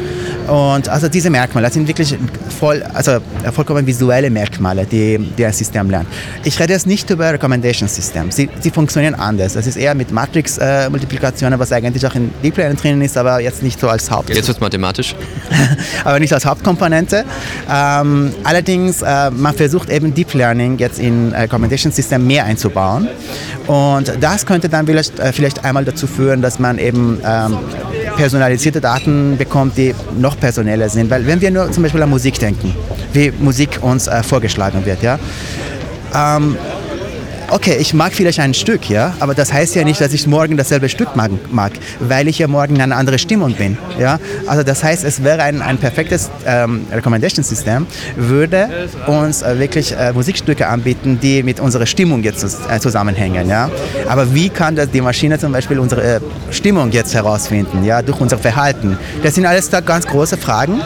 Und 0.50 0.88
also 0.88 1.08
diese 1.08 1.30
Merkmale, 1.30 1.66
das 1.68 1.74
sind 1.74 1.86
wirklich 1.86 2.16
voll, 2.58 2.82
also 2.92 3.18
vollkommen 3.52 3.86
visuelle 3.86 4.30
Merkmale, 4.30 4.84
die, 4.84 5.16
die 5.38 5.46
ein 5.46 5.52
System 5.52 5.88
lernt. 5.88 6.08
Ich 6.42 6.58
rede 6.58 6.72
jetzt 6.72 6.88
nicht 6.88 7.08
über 7.08 7.32
Recommendation 7.32 7.88
System. 7.88 8.32
Sie, 8.32 8.48
sie 8.58 8.70
funktionieren 8.72 9.14
anders. 9.14 9.52
Das 9.52 9.68
ist 9.68 9.76
eher 9.76 9.94
mit 9.94 10.10
Matrix-Multiplikationen, 10.10 11.56
äh, 11.56 11.62
was 11.62 11.70
eigentlich 11.70 12.04
auch 12.04 12.16
in 12.16 12.32
Deep 12.42 12.56
Learning 12.56 12.76
drin 12.76 13.00
ist, 13.00 13.16
aber 13.16 13.40
jetzt 13.40 13.62
nicht 13.62 13.78
so 13.78 13.88
als 13.88 14.10
Haupt. 14.10 14.30
Jetzt 14.30 14.48
wird 14.48 14.56
es 14.56 14.60
mathematisch. 14.60 15.14
aber 16.04 16.18
nicht 16.18 16.32
als 16.32 16.44
Hauptkomponente. 16.44 17.24
Ähm, 17.72 18.32
allerdings, 18.42 19.02
äh, 19.02 19.30
man 19.30 19.54
versucht 19.54 19.88
eben 19.88 20.12
Deep 20.14 20.34
Learning 20.34 20.78
jetzt 20.78 20.98
in 20.98 21.32
äh, 21.32 21.42
Recommendation 21.42 21.92
System 21.92 22.26
mehr 22.26 22.44
einzubauen. 22.44 23.06
Und 23.68 24.12
das 24.20 24.46
könnte 24.46 24.68
dann 24.68 24.84
vielleicht, 24.84 25.16
äh, 25.20 25.32
vielleicht 25.32 25.64
einmal 25.64 25.84
dazu 25.84 26.08
führen, 26.08 26.42
dass 26.42 26.58
man 26.58 26.78
eben 26.78 27.20
ähm, 27.24 27.58
personalisierte 28.20 28.82
Daten 28.82 29.38
bekommt, 29.38 29.78
die 29.78 29.94
noch 30.18 30.38
personeller 30.38 30.90
sind. 30.90 31.10
Weil 31.10 31.26
wenn 31.26 31.40
wir 31.40 31.50
nur 31.50 31.72
zum 31.72 31.82
Beispiel 31.82 32.02
an 32.02 32.10
Musik 32.10 32.38
denken, 32.38 32.74
wie 33.14 33.32
Musik 33.38 33.78
uns 33.80 34.08
äh, 34.08 34.22
vorgeschlagen 34.22 34.84
wird, 34.84 35.02
ja, 35.02 35.18
ähm, 36.14 36.58
okay, 37.50 37.76
ich 37.78 37.94
mag 37.94 38.12
vielleicht 38.12 38.40
ein 38.40 38.54
Stück, 38.54 38.88
ja, 38.88 39.14
aber 39.20 39.34
das 39.34 39.52
heißt 39.52 39.74
ja 39.74 39.84
nicht, 39.84 40.00
dass 40.00 40.12
ich 40.12 40.26
morgen 40.26 40.56
dasselbe 40.56 40.88
Stück 40.88 41.16
mag, 41.16 41.30
mag 41.50 41.72
weil 42.00 42.28
ich 42.28 42.38
ja 42.38 42.48
morgen 42.48 42.76
in 42.76 42.82
einer 42.82 42.96
anderen 42.96 43.18
Stimmung 43.18 43.54
bin, 43.54 43.76
ja. 43.98 44.18
Also 44.46 44.62
das 44.62 44.82
heißt, 44.82 45.04
es 45.04 45.22
wäre 45.22 45.42
ein, 45.42 45.62
ein 45.62 45.78
perfektes 45.78 46.30
ähm, 46.46 46.86
Recommendation-System, 46.92 47.86
würde 48.16 48.68
uns 49.06 49.42
äh, 49.42 49.58
wirklich 49.58 49.96
äh, 49.96 50.12
Musikstücke 50.12 50.66
anbieten, 50.66 51.18
die 51.20 51.42
mit 51.42 51.60
unserer 51.60 51.86
Stimmung 51.86 52.22
jetzt 52.22 52.44
äh, 52.44 52.80
zusammenhängen, 52.80 53.48
ja. 53.48 53.70
Aber 54.08 54.34
wie 54.34 54.48
kann 54.48 54.76
das 54.76 54.90
die 54.90 55.00
Maschine 55.00 55.38
zum 55.38 55.52
Beispiel 55.52 55.78
unsere 55.78 56.16
äh, 56.16 56.20
Stimmung 56.50 56.90
jetzt 56.92 57.14
herausfinden, 57.14 57.84
ja, 57.84 58.02
durch 58.02 58.20
unser 58.20 58.38
Verhalten? 58.38 58.98
Das 59.22 59.34
sind 59.34 59.46
alles 59.46 59.70
da 59.70 59.80
ganz 59.80 60.06
große 60.06 60.36
Fragen. 60.36 60.80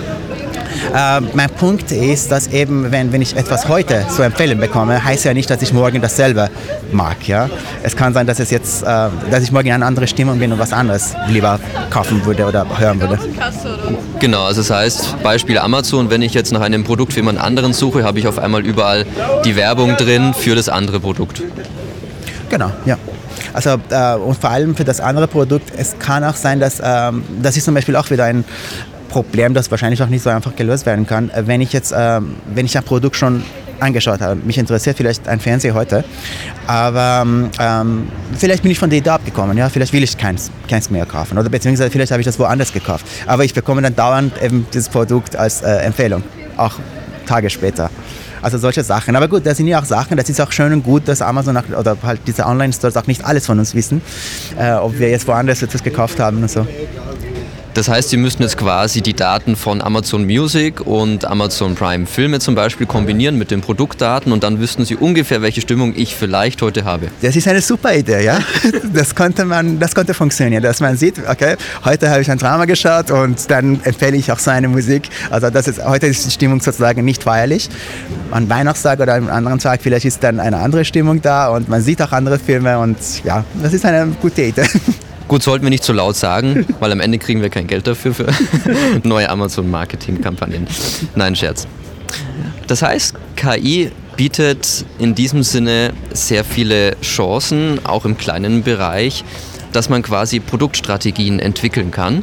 Äh, 0.92 1.20
mein 1.34 1.50
Punkt 1.50 1.92
ist, 1.92 2.30
dass 2.30 2.48
eben, 2.48 2.90
wenn, 2.92 3.12
wenn 3.12 3.22
ich 3.22 3.36
etwas 3.36 3.68
heute 3.68 4.04
so 4.08 4.22
empfehlen 4.22 4.58
bekomme, 4.58 5.02
heißt 5.02 5.24
ja 5.24 5.34
nicht, 5.34 5.48
dass 5.50 5.62
ich 5.62 5.72
morgen 5.72 6.00
dasselbe 6.00 6.50
mag. 6.92 7.26
Ja? 7.26 7.48
Es 7.82 7.96
kann 7.96 8.12
sein, 8.12 8.26
dass 8.26 8.40
es 8.40 8.50
jetzt, 8.50 8.82
äh, 8.82 8.86
dass 9.30 9.42
ich 9.42 9.52
morgen 9.52 9.68
in 9.68 9.74
eine 9.74 9.86
andere 9.86 10.06
Stimmung 10.06 10.38
bin 10.38 10.52
und 10.52 10.58
was 10.58 10.72
anderes 10.72 11.14
lieber 11.28 11.58
kaufen 11.90 12.24
würde 12.24 12.44
oder 12.46 12.66
hören 12.78 13.00
würde. 13.00 13.18
Genau, 14.20 14.44
also 14.44 14.60
das 14.60 14.70
heißt, 14.70 15.22
Beispiel 15.22 15.58
Amazon, 15.58 16.10
wenn 16.10 16.22
ich 16.22 16.34
jetzt 16.34 16.52
nach 16.52 16.60
einem 16.60 16.84
Produkt 16.84 17.12
für 17.12 17.20
jemand 17.20 17.40
anderen 17.40 17.72
suche, 17.72 18.04
habe 18.04 18.18
ich 18.18 18.26
auf 18.26 18.38
einmal 18.38 18.64
überall 18.64 19.04
die 19.44 19.56
Werbung 19.56 19.96
drin 19.96 20.34
für 20.34 20.54
das 20.54 20.68
andere 20.68 21.00
Produkt. 21.00 21.42
Genau, 22.50 22.70
ja. 22.84 22.96
Also 23.52 23.76
äh, 23.90 24.14
und 24.14 24.38
vor 24.38 24.50
allem 24.50 24.76
für 24.76 24.84
das 24.84 25.00
andere 25.00 25.28
Produkt, 25.28 25.72
es 25.76 25.98
kann 25.98 26.24
auch 26.24 26.36
sein, 26.36 26.60
dass 26.60 26.80
ähm, 26.82 27.24
das 27.42 27.56
ist 27.56 27.64
zum 27.64 27.74
Beispiel 27.74 27.96
auch 27.96 28.10
wieder 28.10 28.24
ein 28.24 28.44
Problem, 29.14 29.54
das 29.54 29.70
wahrscheinlich 29.70 30.02
auch 30.02 30.08
nicht 30.08 30.22
so 30.22 30.30
einfach 30.30 30.56
gelöst 30.56 30.86
werden 30.86 31.06
kann. 31.06 31.30
Äh, 31.30 31.46
wenn 31.46 31.60
ich 31.60 31.72
jetzt, 31.72 31.94
ähm, 31.96 32.34
wenn 32.52 32.66
ich 32.66 32.76
ein 32.76 32.82
Produkt 32.82 33.14
schon 33.14 33.44
angeschaut 33.78 34.20
habe, 34.20 34.40
mich 34.44 34.58
interessiert 34.58 34.96
vielleicht 34.96 35.28
ein 35.28 35.38
Fernseher 35.38 35.72
heute, 35.74 36.02
aber 36.66 37.24
ähm, 37.60 38.08
vielleicht 38.36 38.62
bin 38.62 38.72
ich 38.72 38.78
von 38.78 38.90
der 38.90 38.98
Idee 38.98 39.10
abgekommen, 39.10 39.56
ja, 39.56 39.68
vielleicht 39.68 39.92
will 39.92 40.02
ich 40.02 40.18
keins, 40.18 40.50
keins 40.68 40.90
mehr 40.90 41.06
kaufen 41.06 41.38
oder 41.38 41.48
beziehungsweise 41.48 41.90
vielleicht 41.90 42.10
habe 42.10 42.22
ich 42.22 42.26
das 42.26 42.38
woanders 42.40 42.72
gekauft, 42.72 43.06
aber 43.26 43.44
ich 43.44 43.54
bekomme 43.54 43.82
dann 43.82 43.94
dauernd 43.94 44.42
eben 44.42 44.66
dieses 44.74 44.88
Produkt 44.88 45.36
als 45.36 45.62
äh, 45.62 45.76
Empfehlung, 45.76 46.24
auch 46.56 46.74
Tage 47.24 47.50
später. 47.50 47.90
Also 48.42 48.58
solche 48.58 48.84
Sachen. 48.84 49.16
Aber 49.16 49.26
gut, 49.26 49.46
das 49.46 49.56
sind 49.56 49.68
ja 49.68 49.80
auch 49.80 49.86
Sachen, 49.86 50.18
das 50.18 50.28
ist 50.28 50.38
auch 50.38 50.52
schön 50.52 50.70
und 50.72 50.82
gut, 50.82 51.08
dass 51.08 51.22
Amazon 51.22 51.56
auch, 51.56 51.64
oder 51.78 51.96
halt 52.02 52.20
diese 52.26 52.44
Online-Stores 52.44 52.96
auch 52.98 53.06
nicht 53.06 53.24
alles 53.24 53.46
von 53.46 53.58
uns 53.58 53.74
wissen, 53.74 54.02
äh, 54.58 54.72
ob 54.72 54.98
wir 54.98 55.08
jetzt 55.08 55.26
woanders 55.26 55.62
etwas 55.62 55.82
gekauft 55.82 56.20
haben 56.20 56.42
und 56.42 56.50
so. 56.50 56.66
Das 57.74 57.88
heißt, 57.88 58.10
Sie 58.10 58.16
müssten 58.16 58.44
jetzt 58.44 58.56
quasi 58.56 59.02
die 59.02 59.14
Daten 59.14 59.56
von 59.56 59.82
Amazon 59.82 60.24
Music 60.24 60.80
und 60.86 61.24
Amazon 61.24 61.74
Prime 61.74 62.06
Filme 62.06 62.38
zum 62.38 62.54
Beispiel 62.54 62.86
kombinieren 62.86 63.36
mit 63.36 63.50
den 63.50 63.62
Produktdaten 63.62 64.30
und 64.30 64.44
dann 64.44 64.60
wüssten 64.60 64.84
Sie 64.84 64.94
ungefähr, 64.94 65.42
welche 65.42 65.60
Stimmung 65.60 65.92
ich 65.96 66.14
vielleicht 66.14 66.62
heute 66.62 66.84
habe. 66.84 67.08
Das 67.20 67.34
ist 67.34 67.48
eine 67.48 67.60
super 67.60 67.92
Idee, 67.92 68.24
ja. 68.24 68.38
Das 68.94 69.12
konnte 69.12 69.44
man, 69.44 69.80
das 69.80 69.92
konnte 69.92 70.14
funktionieren, 70.14 70.62
dass 70.62 70.78
man 70.78 70.96
sieht, 70.96 71.18
okay, 71.28 71.56
heute 71.84 72.10
habe 72.10 72.20
ich 72.20 72.30
ein 72.30 72.38
Drama 72.38 72.64
geschaut 72.64 73.10
und 73.10 73.50
dann 73.50 73.80
empfehle 73.82 74.16
ich 74.16 74.30
auch 74.30 74.38
so 74.38 74.52
eine 74.52 74.68
Musik. 74.68 75.08
Also 75.30 75.50
das 75.50 75.66
ist, 75.66 75.84
heute 75.84 76.06
ist 76.06 76.24
die 76.24 76.30
Stimmung 76.30 76.60
sozusagen 76.60 77.04
nicht 77.04 77.24
feierlich. 77.24 77.68
An 78.30 78.48
Weihnachtstag 78.48 79.00
oder 79.00 79.14
einem 79.14 79.30
anderen 79.30 79.58
Tag 79.58 79.82
vielleicht 79.82 80.04
ist 80.04 80.22
dann 80.22 80.38
eine 80.38 80.58
andere 80.58 80.84
Stimmung 80.84 81.20
da 81.20 81.48
und 81.48 81.68
man 81.68 81.82
sieht 81.82 82.00
auch 82.00 82.12
andere 82.12 82.38
Filme 82.38 82.78
und 82.78 82.98
ja, 83.24 83.44
das 83.60 83.72
ist 83.72 83.84
eine 83.84 84.12
gute 84.22 84.42
Idee. 84.42 84.62
Gut, 85.26 85.42
sollten 85.42 85.64
wir 85.64 85.70
nicht 85.70 85.84
so 85.84 85.92
laut 85.92 86.16
sagen, 86.16 86.66
weil 86.80 86.92
am 86.92 87.00
Ende 87.00 87.18
kriegen 87.18 87.40
wir 87.42 87.50
kein 87.50 87.66
Geld 87.66 87.86
dafür 87.86 88.14
für 88.14 88.26
neue 89.02 89.28
Amazon-Marketing-Kampagnen. 89.28 90.66
Nein, 91.14 91.34
Scherz. 91.34 91.66
Das 92.66 92.82
heißt, 92.82 93.14
KI 93.36 93.90
bietet 94.16 94.84
in 94.98 95.14
diesem 95.14 95.42
Sinne 95.42 95.92
sehr 96.12 96.44
viele 96.44 96.96
Chancen, 97.00 97.80
auch 97.84 98.04
im 98.04 98.16
kleinen 98.16 98.62
Bereich, 98.62 99.24
dass 99.72 99.88
man 99.88 100.02
quasi 100.02 100.40
Produktstrategien 100.40 101.40
entwickeln 101.40 101.90
kann. 101.90 102.22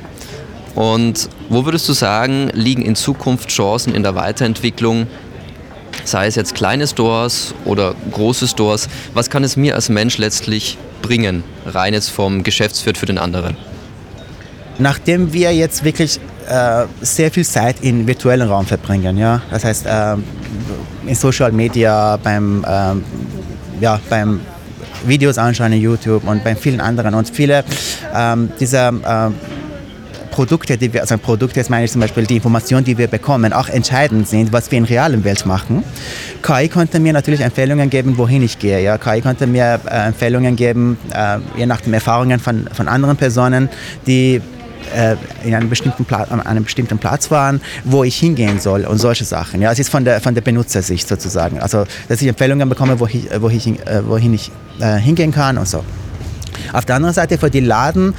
Und 0.73 1.29
wo 1.49 1.65
würdest 1.65 1.89
du 1.89 1.93
sagen, 1.93 2.49
liegen 2.53 2.81
in 2.81 2.95
Zukunft 2.95 3.49
Chancen 3.49 3.93
in 3.93 4.03
der 4.03 4.15
Weiterentwicklung, 4.15 5.07
sei 6.03 6.27
es 6.27 6.35
jetzt 6.35 6.55
kleine 6.55 6.87
Stores 6.87 7.53
oder 7.65 7.95
große 8.11 8.47
Stores? 8.47 8.87
Was 9.13 9.29
kann 9.29 9.43
es 9.43 9.57
mir 9.57 9.75
als 9.75 9.89
Mensch 9.89 10.17
letztlich 10.17 10.77
bringen, 11.01 11.43
rein 11.65 11.93
jetzt 11.93 12.09
vom 12.09 12.43
Geschäftswirt 12.43 12.97
für 12.97 13.05
den 13.05 13.17
anderen? 13.17 13.57
Nachdem 14.77 15.33
wir 15.33 15.53
jetzt 15.53 15.83
wirklich 15.83 16.19
äh, 16.49 16.85
sehr 17.01 17.31
viel 17.31 17.45
Zeit 17.45 17.77
in 17.81 18.07
virtuellen 18.07 18.47
Raum 18.47 18.65
verbringen, 18.65 19.17
ja, 19.17 19.41
das 19.51 19.63
heißt 19.63 19.85
äh, 19.85 20.15
in 21.05 21.15
Social 21.15 21.51
Media, 21.51 22.17
beim, 22.17 22.63
äh, 22.63 23.83
ja, 23.83 23.99
beim 24.09 24.41
Videos 25.05 25.37
anschauen 25.37 25.73
in 25.73 25.81
YouTube 25.81 26.27
und 26.27 26.43
bei 26.43 26.55
vielen 26.55 26.81
anderen 26.81 27.13
und 27.13 27.29
viele 27.29 27.63
ähm, 28.13 28.51
dieser 28.59 28.89
äh, 28.89 29.31
Produkte, 30.31 30.77
die 30.77 30.91
wir, 30.93 31.01
also 31.01 31.17
Produkte, 31.17 31.59
jetzt 31.59 31.69
meine 31.69 31.85
ich 31.85 31.91
zum 31.91 32.01
Beispiel 32.01 32.25
die 32.25 32.37
Informationen, 32.37 32.83
die 32.83 32.97
wir 32.97 33.07
bekommen, 33.07 33.53
auch 33.53 33.69
entscheidend 33.69 34.27
sind, 34.27 34.51
was 34.51 34.71
wir 34.71 34.77
in 34.77 34.85
realen 34.85 35.23
Welt 35.23 35.45
machen. 35.45 35.83
KI 36.41 36.69
konnte 36.69 36.99
mir 36.99 37.13
natürlich 37.13 37.41
Empfehlungen 37.41 37.89
geben, 37.89 38.17
wohin 38.17 38.41
ich 38.41 38.57
gehe. 38.57 38.81
Ja. 38.81 38.97
KI 38.97 39.21
konnte 39.21 39.45
mir 39.45 39.79
äh, 39.85 40.07
Empfehlungen 40.07 40.55
geben, 40.55 40.97
äh, 41.13 41.37
je 41.57 41.65
nach 41.65 41.81
den 41.81 41.93
Erfahrungen 41.93 42.39
von, 42.39 42.67
von 42.73 42.87
anderen 42.87 43.17
Personen, 43.17 43.69
die 44.07 44.41
äh, 44.95 45.15
in 45.43 45.53
einem 45.53 45.69
bestimmten, 45.69 46.05
Platz, 46.05 46.31
an 46.31 46.41
einem 46.41 46.63
bestimmten 46.63 46.97
Platz 46.97 47.29
waren, 47.29 47.61
wo 47.83 48.03
ich 48.03 48.17
hingehen 48.17 48.59
soll 48.59 48.85
und 48.85 48.97
solche 48.97 49.25
Sachen. 49.25 49.61
Ja, 49.61 49.71
es 49.71 49.79
ist 49.79 49.89
von 49.89 50.03
der, 50.05 50.21
von 50.21 50.33
der 50.33 50.41
Benutzersicht 50.41 51.07
sozusagen. 51.07 51.59
Also, 51.59 51.85
dass 52.07 52.21
ich 52.21 52.27
Empfehlungen 52.27 52.67
bekomme, 52.69 52.99
wo 52.99 53.05
ich, 53.05 53.27
wo 53.39 53.49
ich, 53.49 53.67
äh, 53.67 54.07
wohin 54.07 54.33
ich 54.33 54.51
äh, 54.79 54.97
hingehen 54.97 55.31
kann 55.31 55.57
und 55.57 55.67
so. 55.67 55.83
Auf 56.73 56.85
der 56.85 56.95
anderen 56.95 57.13
Seite 57.13 57.37
für 57.37 57.49
die 57.49 57.59
Laden, 57.59 58.13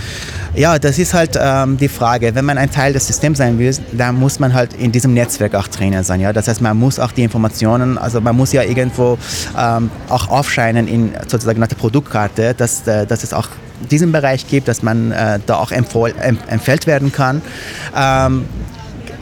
ja, 0.54 0.78
das 0.78 0.98
ist 0.98 1.14
halt 1.14 1.38
ähm, 1.40 1.76
die 1.76 1.88
Frage. 1.88 2.34
Wenn 2.34 2.44
man 2.44 2.58
ein 2.58 2.70
Teil 2.70 2.92
des 2.92 3.06
Systems 3.06 3.38
sein 3.38 3.58
will, 3.58 3.74
dann 3.92 4.16
muss 4.16 4.38
man 4.38 4.52
halt 4.52 4.74
in 4.74 4.92
diesem 4.92 5.14
Netzwerk 5.14 5.54
auch 5.54 5.68
drinnen 5.68 6.04
sein. 6.04 6.20
Ja? 6.20 6.32
Das 6.32 6.48
heißt, 6.48 6.60
man 6.60 6.76
muss 6.76 6.98
auch 6.98 7.12
die 7.12 7.22
Informationen, 7.22 7.98
also 7.98 8.20
man 8.20 8.36
muss 8.36 8.52
ja 8.52 8.62
irgendwo 8.62 9.18
ähm, 9.58 9.90
auch 10.08 10.28
aufscheinen 10.28 10.88
in 10.88 11.12
sozusagen 11.28 11.60
nach 11.60 11.68
der 11.68 11.76
Produktkarte, 11.76 12.54
dass, 12.54 12.86
äh, 12.86 13.06
dass 13.06 13.24
es 13.24 13.32
auch 13.32 13.48
diesen 13.90 14.12
Bereich 14.12 14.46
gibt, 14.46 14.68
dass 14.68 14.82
man 14.82 15.12
äh, 15.12 15.40
da 15.44 15.56
auch 15.56 15.72
empfehlt 15.72 16.86
werden 16.86 17.12
kann. 17.12 17.42
Ähm, 17.96 18.44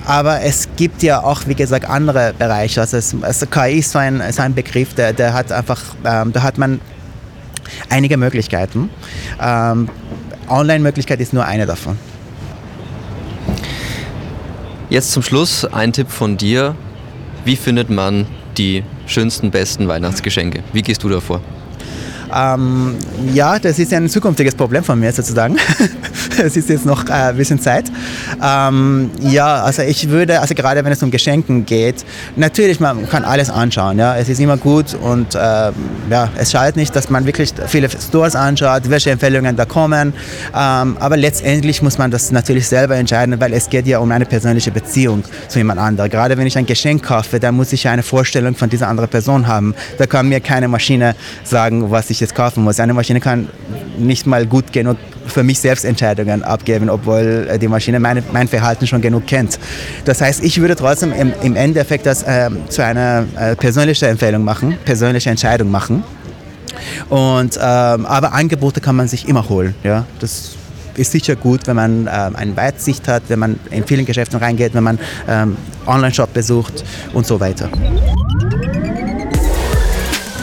aber 0.06 0.40
es 0.42 0.68
gibt 0.76 1.02
ja 1.02 1.22
auch, 1.22 1.42
wie 1.46 1.54
gesagt, 1.54 1.88
andere 1.88 2.34
Bereiche. 2.36 2.80
Also, 2.80 2.96
es, 2.96 3.14
also 3.20 3.46
KI 3.46 3.78
ist 3.78 3.92
so 3.92 3.98
ein, 3.98 4.22
so 4.32 4.42
ein 4.42 4.54
Begriff, 4.54 4.94
der, 4.94 5.12
der 5.12 5.32
hat 5.32 5.52
einfach, 5.52 5.80
ähm, 6.04 6.32
da 6.32 6.42
hat 6.42 6.58
man 6.58 6.80
einige 7.88 8.16
Möglichkeiten. 8.16 8.90
Ähm, 9.40 9.88
Online-Möglichkeit 10.48 11.20
ist 11.20 11.32
nur 11.32 11.44
eine 11.44 11.66
davon. 11.66 11.98
Jetzt 14.88 15.12
zum 15.12 15.22
Schluss 15.22 15.64
ein 15.64 15.92
Tipp 15.92 16.10
von 16.10 16.36
dir. 16.36 16.74
Wie 17.44 17.56
findet 17.56 17.90
man 17.90 18.26
die 18.58 18.82
schönsten, 19.06 19.50
besten 19.50 19.86
Weihnachtsgeschenke? 19.86 20.62
Wie 20.72 20.82
gehst 20.82 21.02
du 21.04 21.08
davor? 21.08 21.40
Ähm, 22.34 22.96
ja, 23.32 23.58
das 23.58 23.78
ist 23.78 23.92
ein 23.92 24.08
zukünftiges 24.08 24.54
Problem 24.54 24.84
von 24.84 24.98
mir 24.98 25.12
sozusagen. 25.12 25.56
es 26.42 26.56
ist 26.56 26.68
jetzt 26.68 26.86
noch 26.86 27.08
äh, 27.08 27.12
ein 27.12 27.36
bisschen 27.36 27.60
Zeit. 27.60 27.90
Ähm, 28.42 29.10
ja, 29.20 29.62
also 29.62 29.82
ich 29.82 30.08
würde, 30.08 30.40
also 30.40 30.54
gerade 30.54 30.84
wenn 30.84 30.92
es 30.92 31.02
um 31.02 31.10
Geschenken 31.10 31.66
geht, 31.66 32.04
natürlich, 32.36 32.80
man 32.80 33.08
kann 33.08 33.24
alles 33.24 33.50
anschauen. 33.50 33.98
Ja, 33.98 34.16
es 34.16 34.28
ist 34.28 34.40
immer 34.40 34.56
gut 34.56 34.94
und 34.94 35.34
äh, 35.34 35.38
ja, 35.38 36.28
es 36.36 36.50
schadet 36.50 36.76
nicht, 36.76 36.94
dass 36.94 37.10
man 37.10 37.26
wirklich 37.26 37.52
viele 37.66 37.88
Stores 37.90 38.34
anschaut, 38.36 38.88
welche 38.88 39.10
Empfehlungen 39.10 39.56
da 39.56 39.64
kommen. 39.64 40.12
Ähm, 40.54 40.96
aber 40.98 41.16
letztendlich 41.16 41.82
muss 41.82 41.98
man 41.98 42.10
das 42.10 42.32
natürlich 42.32 42.66
selber 42.66 42.96
entscheiden, 42.96 43.40
weil 43.40 43.52
es 43.52 43.68
geht 43.68 43.86
ja 43.86 43.98
um 43.98 44.10
eine 44.10 44.26
persönliche 44.26 44.70
Beziehung 44.70 45.24
zu 45.48 45.58
jemand 45.58 45.80
anderem. 45.80 46.10
Gerade 46.10 46.36
wenn 46.36 46.46
ich 46.46 46.56
ein 46.56 46.66
Geschenk 46.66 47.04
kaufe, 47.04 47.40
dann 47.40 47.54
muss 47.54 47.72
ich 47.72 47.84
ja 47.84 47.92
eine 47.92 48.02
Vorstellung 48.02 48.54
von 48.54 48.68
dieser 48.68 48.88
anderen 48.88 49.10
Person 49.10 49.46
haben. 49.46 49.74
Da 49.98 50.06
kann 50.06 50.28
mir 50.28 50.40
keine 50.40 50.68
Maschine 50.68 51.14
sagen, 51.44 51.90
was 51.90 52.10
ich 52.10 52.20
jetzt 52.20 52.34
kaufen 52.34 52.64
muss. 52.64 52.80
Eine 52.80 52.94
Maschine 52.94 53.20
kann 53.20 53.48
nicht 53.98 54.26
mal 54.26 54.46
gut 54.46 54.72
genug 54.72 54.96
für 55.30 55.42
mich 55.42 55.58
selbst 55.60 55.84
Entscheidungen 55.84 56.42
abgeben, 56.42 56.90
obwohl 56.90 57.48
äh, 57.50 57.58
die 57.58 57.68
Maschine 57.68 58.00
meine, 58.00 58.22
mein 58.32 58.48
Verhalten 58.48 58.86
schon 58.86 59.00
genug 59.00 59.26
kennt. 59.26 59.58
Das 60.04 60.20
heißt, 60.20 60.42
ich 60.42 60.60
würde 60.60 60.76
trotzdem 60.76 61.12
im, 61.12 61.32
im 61.42 61.56
Endeffekt 61.56 62.06
das 62.06 62.22
äh, 62.22 62.50
zu 62.68 62.84
einer 62.84 63.24
äh, 63.36 63.56
persönlichen 63.56 64.06
Empfehlung 64.06 64.44
machen, 64.44 64.76
persönliche 64.84 65.30
Entscheidung 65.30 65.70
machen. 65.70 66.02
Und, 67.08 67.56
ähm, 67.56 68.06
aber 68.06 68.32
Angebote 68.32 68.80
kann 68.80 68.96
man 68.96 69.08
sich 69.08 69.28
immer 69.28 69.48
holen. 69.48 69.74
Ja? 69.82 70.06
Das 70.20 70.52
ist 70.96 71.12
sicher 71.12 71.36
gut, 71.36 71.66
wenn 71.66 71.76
man 71.76 72.08
ähm, 72.12 72.36
eine 72.36 72.56
Weitsicht 72.56 73.08
hat, 73.08 73.24
wenn 73.28 73.38
man 73.38 73.60
in 73.70 73.84
vielen 73.84 74.06
Geschäften 74.06 74.38
reingeht, 74.38 74.74
wenn 74.74 74.84
man 74.84 74.98
ähm, 75.28 75.56
Online-Shop 75.86 76.32
besucht 76.32 76.84
und 77.12 77.26
so 77.26 77.40
weiter. 77.40 77.68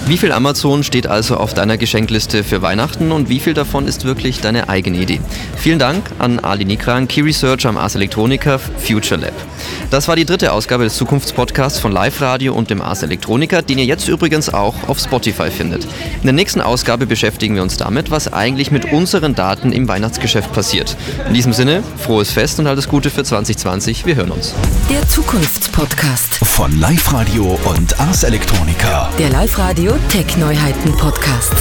Wie 0.07 0.17
viel 0.17 0.31
Amazon 0.31 0.83
steht 0.83 1.05
also 1.05 1.35
auf 1.35 1.53
deiner 1.53 1.75
Geschenkliste 1.75 2.45
für 2.45 2.61
Weihnachten 2.61 3.11
und 3.11 3.27
wie 3.27 3.41
viel 3.41 3.53
davon 3.53 3.89
ist 3.89 4.05
wirklich 4.05 4.39
deine 4.39 4.69
eigene 4.69 4.99
Idee? 4.99 5.19
Vielen 5.57 5.79
Dank 5.79 6.09
an 6.17 6.39
Ali 6.39 6.63
Nikran, 6.63 7.09
Key 7.09 7.19
Research 7.19 7.65
am 7.65 7.75
Ars 7.75 7.95
Electronica 7.95 8.57
Future 8.57 9.19
Lab. 9.19 9.33
Das 9.91 10.07
war 10.07 10.15
die 10.15 10.23
dritte 10.23 10.53
Ausgabe 10.53 10.85
des 10.85 10.95
Zukunftspodcasts 10.95 11.79
von 11.79 11.91
Live 11.91 12.21
Radio 12.21 12.53
und 12.53 12.69
dem 12.69 12.81
Ars 12.81 13.03
Electronica, 13.03 13.61
den 13.61 13.79
ihr 13.79 13.85
jetzt 13.85 14.07
übrigens 14.07 14.47
auch 14.47 14.87
auf 14.87 14.97
Spotify 14.97 15.51
findet. 15.51 15.83
In 15.83 16.23
der 16.23 16.31
nächsten 16.31 16.61
Ausgabe 16.61 17.05
beschäftigen 17.05 17.55
wir 17.55 17.61
uns 17.61 17.75
damit, 17.75 18.09
was 18.09 18.31
eigentlich 18.31 18.71
mit 18.71 18.93
unseren 18.93 19.35
Daten 19.35 19.73
im 19.73 19.89
Weihnachtsgeschäft 19.89 20.53
passiert. 20.53 20.95
In 21.27 21.33
diesem 21.33 21.51
Sinne, 21.51 21.83
frohes 21.97 22.31
Fest 22.31 22.59
und 22.59 22.67
alles 22.67 22.87
Gute 22.87 23.09
für 23.09 23.25
2020. 23.25 24.05
Wir 24.05 24.15
hören 24.15 24.31
uns. 24.31 24.53
Der 24.89 25.05
Zukunftspodcast 25.09 26.36
Von 26.57 26.71
Live 26.79 27.13
Radio 27.13 27.55
und 27.65 27.99
Ars 27.99 28.23
Electronica. 28.23 29.11
Der 29.19 29.29
Live-Radio 29.29 29.95
Tech-Neuheiten-Podcast. 30.09 31.53